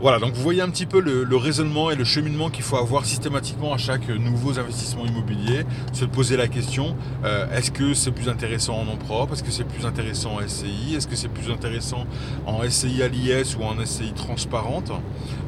Voilà, 0.00 0.18
donc 0.18 0.32
vous 0.32 0.42
voyez 0.42 0.62
un 0.62 0.70
petit 0.70 0.86
peu 0.86 0.98
le, 0.98 1.36
raisonnement 1.36 1.90
et 1.90 1.94
le 1.94 2.04
cheminement 2.04 2.48
qu'il 2.48 2.62
faut 2.62 2.78
avoir 2.78 3.04
systématiquement 3.04 3.74
à 3.74 3.76
chaque 3.76 4.08
nouveau 4.08 4.58
investissement 4.58 5.04
immobilier, 5.04 5.66
se 5.92 6.06
poser 6.06 6.38
la 6.38 6.48
question, 6.48 6.96
euh, 7.22 7.46
est-ce 7.54 7.70
que 7.70 7.92
c'est 7.92 8.10
plus 8.10 8.30
intéressant 8.30 8.78
en 8.78 8.84
nom 8.86 8.96
propre, 8.96 9.34
est-ce 9.34 9.42
que 9.42 9.50
c'est 9.50 9.64
plus 9.64 9.84
intéressant 9.84 10.36
en 10.36 10.48
SCI, 10.48 10.94
est-ce 10.96 11.06
que 11.06 11.16
c'est 11.16 11.28
plus 11.28 11.52
intéressant 11.52 12.06
en 12.46 12.62
SCI 12.66 13.02
à 13.02 13.08
l'IS 13.08 13.58
ou 13.58 13.62
en 13.62 13.74
SCI 13.84 14.14
transparente? 14.14 14.90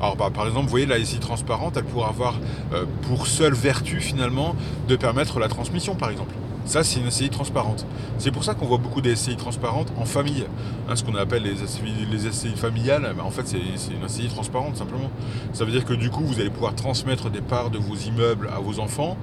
Alors 0.03 0.17
bah, 0.17 0.29
par 0.29 0.47
exemple, 0.47 0.67
vous 0.67 0.71
voyez 0.71 0.87
la 0.87 1.03
SCI 1.03 1.19
transparente, 1.19 1.79
elle 1.79 1.85
pourrait 1.85 2.11
avoir 2.11 2.39
euh, 2.75 2.85
pour 3.09 3.29
seule 3.29 3.55
vertu 3.55 4.01
finalement 4.01 4.55
de 4.87 4.97
permettre 4.97 5.39
la 5.39 5.49
transmission 5.49 5.95
par 5.95 6.11
exemple. 6.11 6.35
Ça, 6.65 6.85
c'est 6.85 7.01
une 7.01 7.11
SCI 7.11 7.29
transparente. 7.29 7.87
C'est 8.19 8.31
pour 8.31 8.45
ça 8.45 8.55
qu'on 8.55 8.67
voit 8.67 8.79
beaucoup 8.79 9.01
des 9.01 9.17
SCI 9.17 9.37
transparentes 9.37 9.93
en 9.99 10.05
famille. 10.05 10.45
Hein, 10.89 10.97
ce 10.97 11.03
qu'on 11.03 11.15
appelle 11.17 11.43
les 11.43 11.57
SCI, 11.57 11.83
les 12.11 12.57
familiales, 12.57 13.15
en 13.23 13.31
fait, 13.31 13.47
c'est 13.47 13.59
une 13.59 14.09
SCI 14.09 14.29
transparente 14.29 14.77
simplement. 14.77 15.11
Ça 15.53 15.65
veut 15.65 15.73
dire 15.73 15.85
que 15.85 15.95
du 15.95 16.11
coup, 16.11 16.25
vous 16.25 16.41
allez 16.41 16.51
pouvoir 16.51 16.75
transmettre 16.75 17.31
des 17.31 17.41
parts 17.41 17.71
de 17.71 17.79
vos 17.79 17.97
immeubles 17.97 18.49
à 18.55 18.61
vos 18.61 18.81
enfants, 18.81 19.17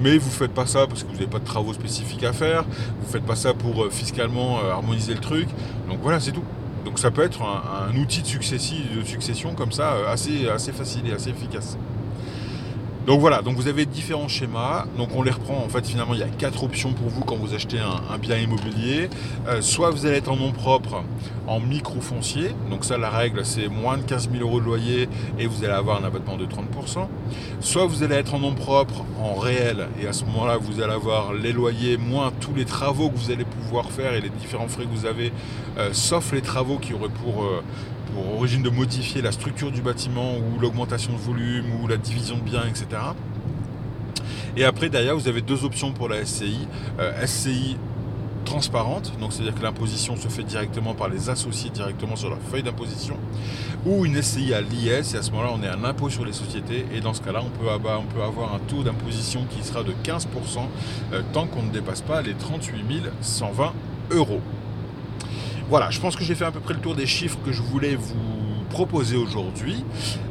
mais 0.00 0.18
vous 0.18 0.28
ne 0.28 0.34
faites 0.34 0.54
pas 0.54 0.66
ça 0.66 0.86
parce 0.86 1.02
que 1.02 1.08
vous 1.08 1.14
n'avez 1.14 1.26
pas 1.26 1.40
de 1.40 1.44
travaux 1.44 1.72
spécifiques 1.72 2.24
à 2.24 2.32
faire, 2.32 2.62
vous 2.62 3.06
ne 3.06 3.12
faites 3.12 3.26
pas 3.26 3.36
ça 3.36 3.54
pour 3.54 3.84
euh, 3.84 3.90
fiscalement 3.90 4.58
euh, 4.58 4.70
harmoniser 4.70 5.14
le 5.14 5.20
truc. 5.20 5.48
Donc 5.88 5.98
voilà, 6.02 6.20
c'est 6.20 6.32
tout. 6.32 6.44
Donc 6.84 6.98
ça 6.98 7.10
peut 7.10 7.22
être 7.22 7.40
un, 7.42 7.96
outil 7.96 8.22
de, 8.22 9.04
succession 9.04 9.54
comme 9.54 9.72
ça, 9.72 9.94
euh, 9.94 10.12
assez 10.12 10.72
facile 10.72 11.08
et 11.08 11.12
assez 11.12 11.30
efficace. 11.30 11.78
Donc 13.06 13.20
voilà, 13.20 13.42
donc 13.42 13.56
vous 13.56 13.68
avez 13.68 13.84
différents 13.84 14.28
schémas. 14.28 14.86
Donc 14.96 15.10
on 15.14 15.22
les 15.22 15.30
reprend. 15.30 15.58
En 15.58 15.68
fait, 15.68 15.86
finalement, 15.86 16.14
il 16.14 16.20
y 16.20 16.22
a 16.22 16.28
quatre 16.28 16.64
options 16.64 16.94
pour 16.94 17.08
vous 17.08 17.22
quand 17.22 17.36
vous 17.36 17.54
achetez 17.54 17.78
un, 17.78 18.16
bien 18.18 18.38
immobilier. 18.38 19.10
Euh, 19.46 19.60
soit 19.60 19.90
vous 19.90 20.06
allez 20.06 20.16
être 20.16 20.30
en 20.30 20.36
nom 20.36 20.52
propre, 20.52 21.02
en 21.46 21.60
micro-foncier. 21.60 22.52
Donc 22.70 22.84
ça, 22.84 22.96
la 22.96 23.10
règle, 23.10 23.44
c'est 23.44 23.68
moins 23.68 23.98
de 23.98 24.02
15 24.02 24.30
000 24.32 24.42
euros 24.42 24.58
de 24.58 24.64
loyer 24.64 25.08
et 25.38 25.46
vous 25.46 25.64
allez 25.64 25.74
avoir 25.74 26.02
un 26.02 26.06
abattement 26.06 26.38
de 26.38 26.46
30%. 26.46 27.06
Soit 27.60 27.84
vous 27.84 28.02
allez 28.02 28.14
être 28.14 28.34
en 28.34 28.38
nom 28.38 28.54
propre, 28.54 29.04
en 29.20 29.34
réel. 29.34 29.88
Et 30.02 30.06
à 30.06 30.14
ce 30.14 30.24
moment-là, 30.24 30.56
vous 30.56 30.80
allez 30.80 30.94
avoir 30.94 31.34
les 31.34 31.52
loyers 31.52 31.98
moins 31.98 32.32
tous 32.40 32.54
les 32.54 32.64
travaux 32.64 33.10
que 33.10 33.18
vous 33.18 33.30
allez 33.30 33.44
pouvoir 33.44 33.90
faire 33.90 34.14
et 34.14 34.22
les 34.22 34.30
différents 34.30 34.68
frais 34.68 34.84
que 34.84 34.96
vous 34.96 35.04
avez, 35.04 35.30
euh, 35.76 35.90
sauf 35.92 36.32
les 36.32 36.42
travaux 36.42 36.78
qui 36.78 36.94
auraient 36.94 37.08
pour... 37.22 37.44
Euh, 37.44 37.62
pour 38.14 38.36
origine 38.38 38.62
de 38.62 38.70
modifier 38.70 39.20
la 39.22 39.32
structure 39.32 39.72
du 39.72 39.82
bâtiment 39.82 40.36
ou 40.36 40.60
l'augmentation 40.60 41.12
de 41.12 41.18
volume 41.18 41.66
ou 41.82 41.88
la 41.88 41.96
division 41.96 42.36
de 42.36 42.42
biens, 42.42 42.64
etc. 42.66 42.86
Et 44.56 44.64
après, 44.64 44.88
derrière, 44.88 45.16
vous 45.16 45.26
avez 45.26 45.42
deux 45.42 45.64
options 45.64 45.92
pour 45.92 46.08
la 46.08 46.24
SCI. 46.24 46.68
Euh, 47.00 47.26
SCI 47.26 47.76
transparente, 48.44 49.12
donc 49.18 49.32
c'est-à-dire 49.32 49.54
que 49.54 49.62
l'imposition 49.62 50.16
se 50.16 50.28
fait 50.28 50.42
directement 50.42 50.94
par 50.94 51.08
les 51.08 51.30
associés 51.30 51.70
directement 51.70 52.14
sur 52.14 52.28
leur 52.28 52.38
feuille 52.50 52.62
d'imposition, 52.62 53.16
ou 53.86 54.04
une 54.04 54.22
SCI 54.22 54.52
à 54.52 54.60
l'IS, 54.60 55.14
et 55.14 55.16
à 55.16 55.22
ce 55.22 55.30
moment-là, 55.30 55.50
on 55.54 55.62
est 55.62 55.68
un 55.68 55.82
impôt 55.82 56.10
sur 56.10 56.26
les 56.26 56.34
sociétés, 56.34 56.84
et 56.94 57.00
dans 57.00 57.14
ce 57.14 57.22
cas-là, 57.22 57.40
on 57.42 57.48
peut, 57.58 57.70
avoir, 57.70 58.00
on 58.00 58.04
peut 58.04 58.22
avoir 58.22 58.54
un 58.54 58.58
taux 58.58 58.82
d'imposition 58.82 59.46
qui 59.48 59.66
sera 59.66 59.82
de 59.82 59.92
15% 60.04 60.26
euh, 61.12 61.22
tant 61.32 61.46
qu'on 61.46 61.62
ne 61.62 61.70
dépasse 61.70 62.02
pas 62.02 62.20
les 62.20 62.34
38 62.34 62.84
120 63.22 63.72
euros. 64.10 64.42
Voilà, 65.68 65.90
je 65.90 65.98
pense 65.98 66.14
que 66.14 66.22
j'ai 66.24 66.34
fait 66.34 66.44
à 66.44 66.50
peu 66.50 66.60
près 66.60 66.74
le 66.74 66.80
tour 66.80 66.94
des 66.94 67.06
chiffres 67.06 67.38
que 67.44 67.52
je 67.52 67.62
voulais 67.62 67.96
vous 67.96 68.64
proposer 68.68 69.16
aujourd'hui. 69.16 69.82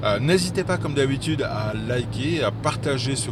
Euh, 0.04 0.20
n'hésitez 0.20 0.64
pas, 0.64 0.78
comme 0.78 0.94
d'habitude, 0.94 1.42
à 1.42 1.74
liker, 1.74 2.44
à 2.44 2.52
partager 2.52 3.16
ce, 3.16 3.32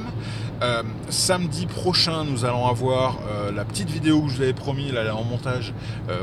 Euh, 0.61 0.83
samedi 1.09 1.65
prochain, 1.65 2.23
nous 2.23 2.45
allons 2.45 2.67
avoir 2.67 3.17
la 3.53 3.65
petite 3.65 3.89
vidéo 3.89 4.21
que 4.21 4.29
je 4.29 4.35
vous 4.37 4.41
avais 4.43 4.53
promis, 4.53 4.91
là, 4.91 5.15
en 5.15 5.23
montage, 5.23 5.73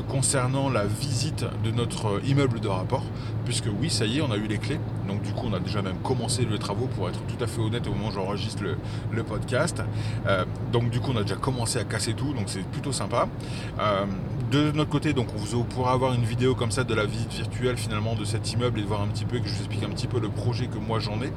concernant 0.09 0.71
la 0.71 0.85
visite 0.85 1.45
de 1.65 1.71
notre 1.71 2.21
immeuble 2.25 2.61
de 2.61 2.69
rapport. 2.69 3.05
Puisque 3.45 3.69
oui, 3.81 3.91
ça 3.91 4.05
y 4.05 4.19
est, 4.19 4.21
on 4.21 4.31
a 4.31 4.37
eu 4.37 4.47
les 4.47 4.59
clés. 4.59 4.79
Donc 5.09 5.23
du 5.23 5.33
coup, 5.33 5.47
on 5.51 5.55
a 5.55 5.59
déjà 5.59 5.81
même 5.81 5.97
commencé 6.03 6.45
les 6.45 6.59
travaux, 6.59 6.87
pour 6.87 7.09
être 7.09 7.21
tout 7.23 7.43
à 7.43 7.47
fait 7.47 7.61
honnête 7.61 7.87
au 7.87 7.93
moment 7.93 8.09
où 8.09 8.13
j'enregistre 8.13 8.63
le, 9.11 9.23
podcast. 9.25 9.83
Euh, 10.27 10.45
donc 10.71 10.91
du 10.91 11.01
coup, 11.01 11.13
on 11.15 11.17
a 11.17 11.23
déjà 11.23 11.37
commencé 11.37 11.79
à 11.79 11.85
casser 11.85 12.13
tout, 12.13 12.35
donc 12.35 12.45
c'est 12.47 12.63
plutôt 12.63 12.93
sympa. 12.93 13.27
Euh, 13.81 14.05
de 14.51 14.71
notre 14.73 14.91
côté, 14.91 15.15
donc 15.15 15.29
on 15.35 15.39
vous 15.39 15.65
pourra 15.65 15.93
avoir 15.93 16.13
une 16.13 16.25
vidéo 16.25 16.55
comme 16.55 16.71
ça 16.71 16.85
de 16.85 16.95
la 16.95 17.05
visite 17.05 17.33
virtuelle 17.33 17.77
finalement 17.77 18.15
de 18.15 18.25
cet 18.25 18.53
immeuble 18.53 18.79
et 18.79 18.83
de 18.83 18.87
voir 18.87 19.03
un 19.03 19.09
petit 19.09 19.25
peu, 19.25 19.39
que 19.39 19.49
je 19.49 19.55
vous 19.55 19.61
explique 19.61 19.83
un 19.83 19.91
petit 19.91 20.07
peu 20.07 20.21
le 20.21 20.29
projet 20.29 20.67
que 20.67 20.79
moi 20.79 21.01
j'en 21.01 21.21
ai. 21.23 21.33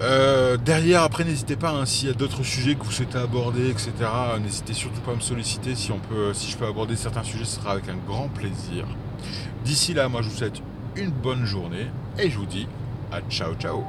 Euh, 0.00 0.56
derrière, 0.56 1.02
après, 1.02 1.24
n'hésitez 1.24 1.56
pas, 1.56 1.70
hein, 1.70 1.84
s'il 1.84 2.08
y 2.08 2.10
a 2.10 2.14
d'autres 2.14 2.42
sujets 2.42 2.74
que 2.74 2.84
vous 2.84 2.90
souhaitez 2.90 3.18
aborder, 3.18 3.68
etc., 3.68 3.92
n'hésitez 4.42 4.72
surtout 4.72 5.00
pas 5.00 5.12
à 5.12 5.14
me 5.14 5.20
solliciter. 5.20 5.74
Si, 5.74 5.92
on 5.92 5.98
peut, 5.98 6.32
si 6.32 6.50
je 6.50 6.56
peux 6.56 6.66
aborder 6.66 6.96
certains 6.96 7.22
sujets, 7.22 7.44
ce 7.44 7.56
sera 7.56 7.72
avec 7.72 7.88
un 7.88 7.96
grand 8.06 8.28
plaisir. 8.28 8.86
D'ici 9.64 9.92
là, 9.92 10.08
moi 10.08 10.22
je 10.22 10.30
vous 10.30 10.36
souhaite 10.36 10.62
une 10.96 11.10
bonne 11.10 11.44
journée 11.44 11.86
et 12.18 12.30
je 12.30 12.38
vous 12.38 12.46
dis 12.46 12.66
à 13.12 13.20
ciao 13.28 13.54
ciao 13.54 13.84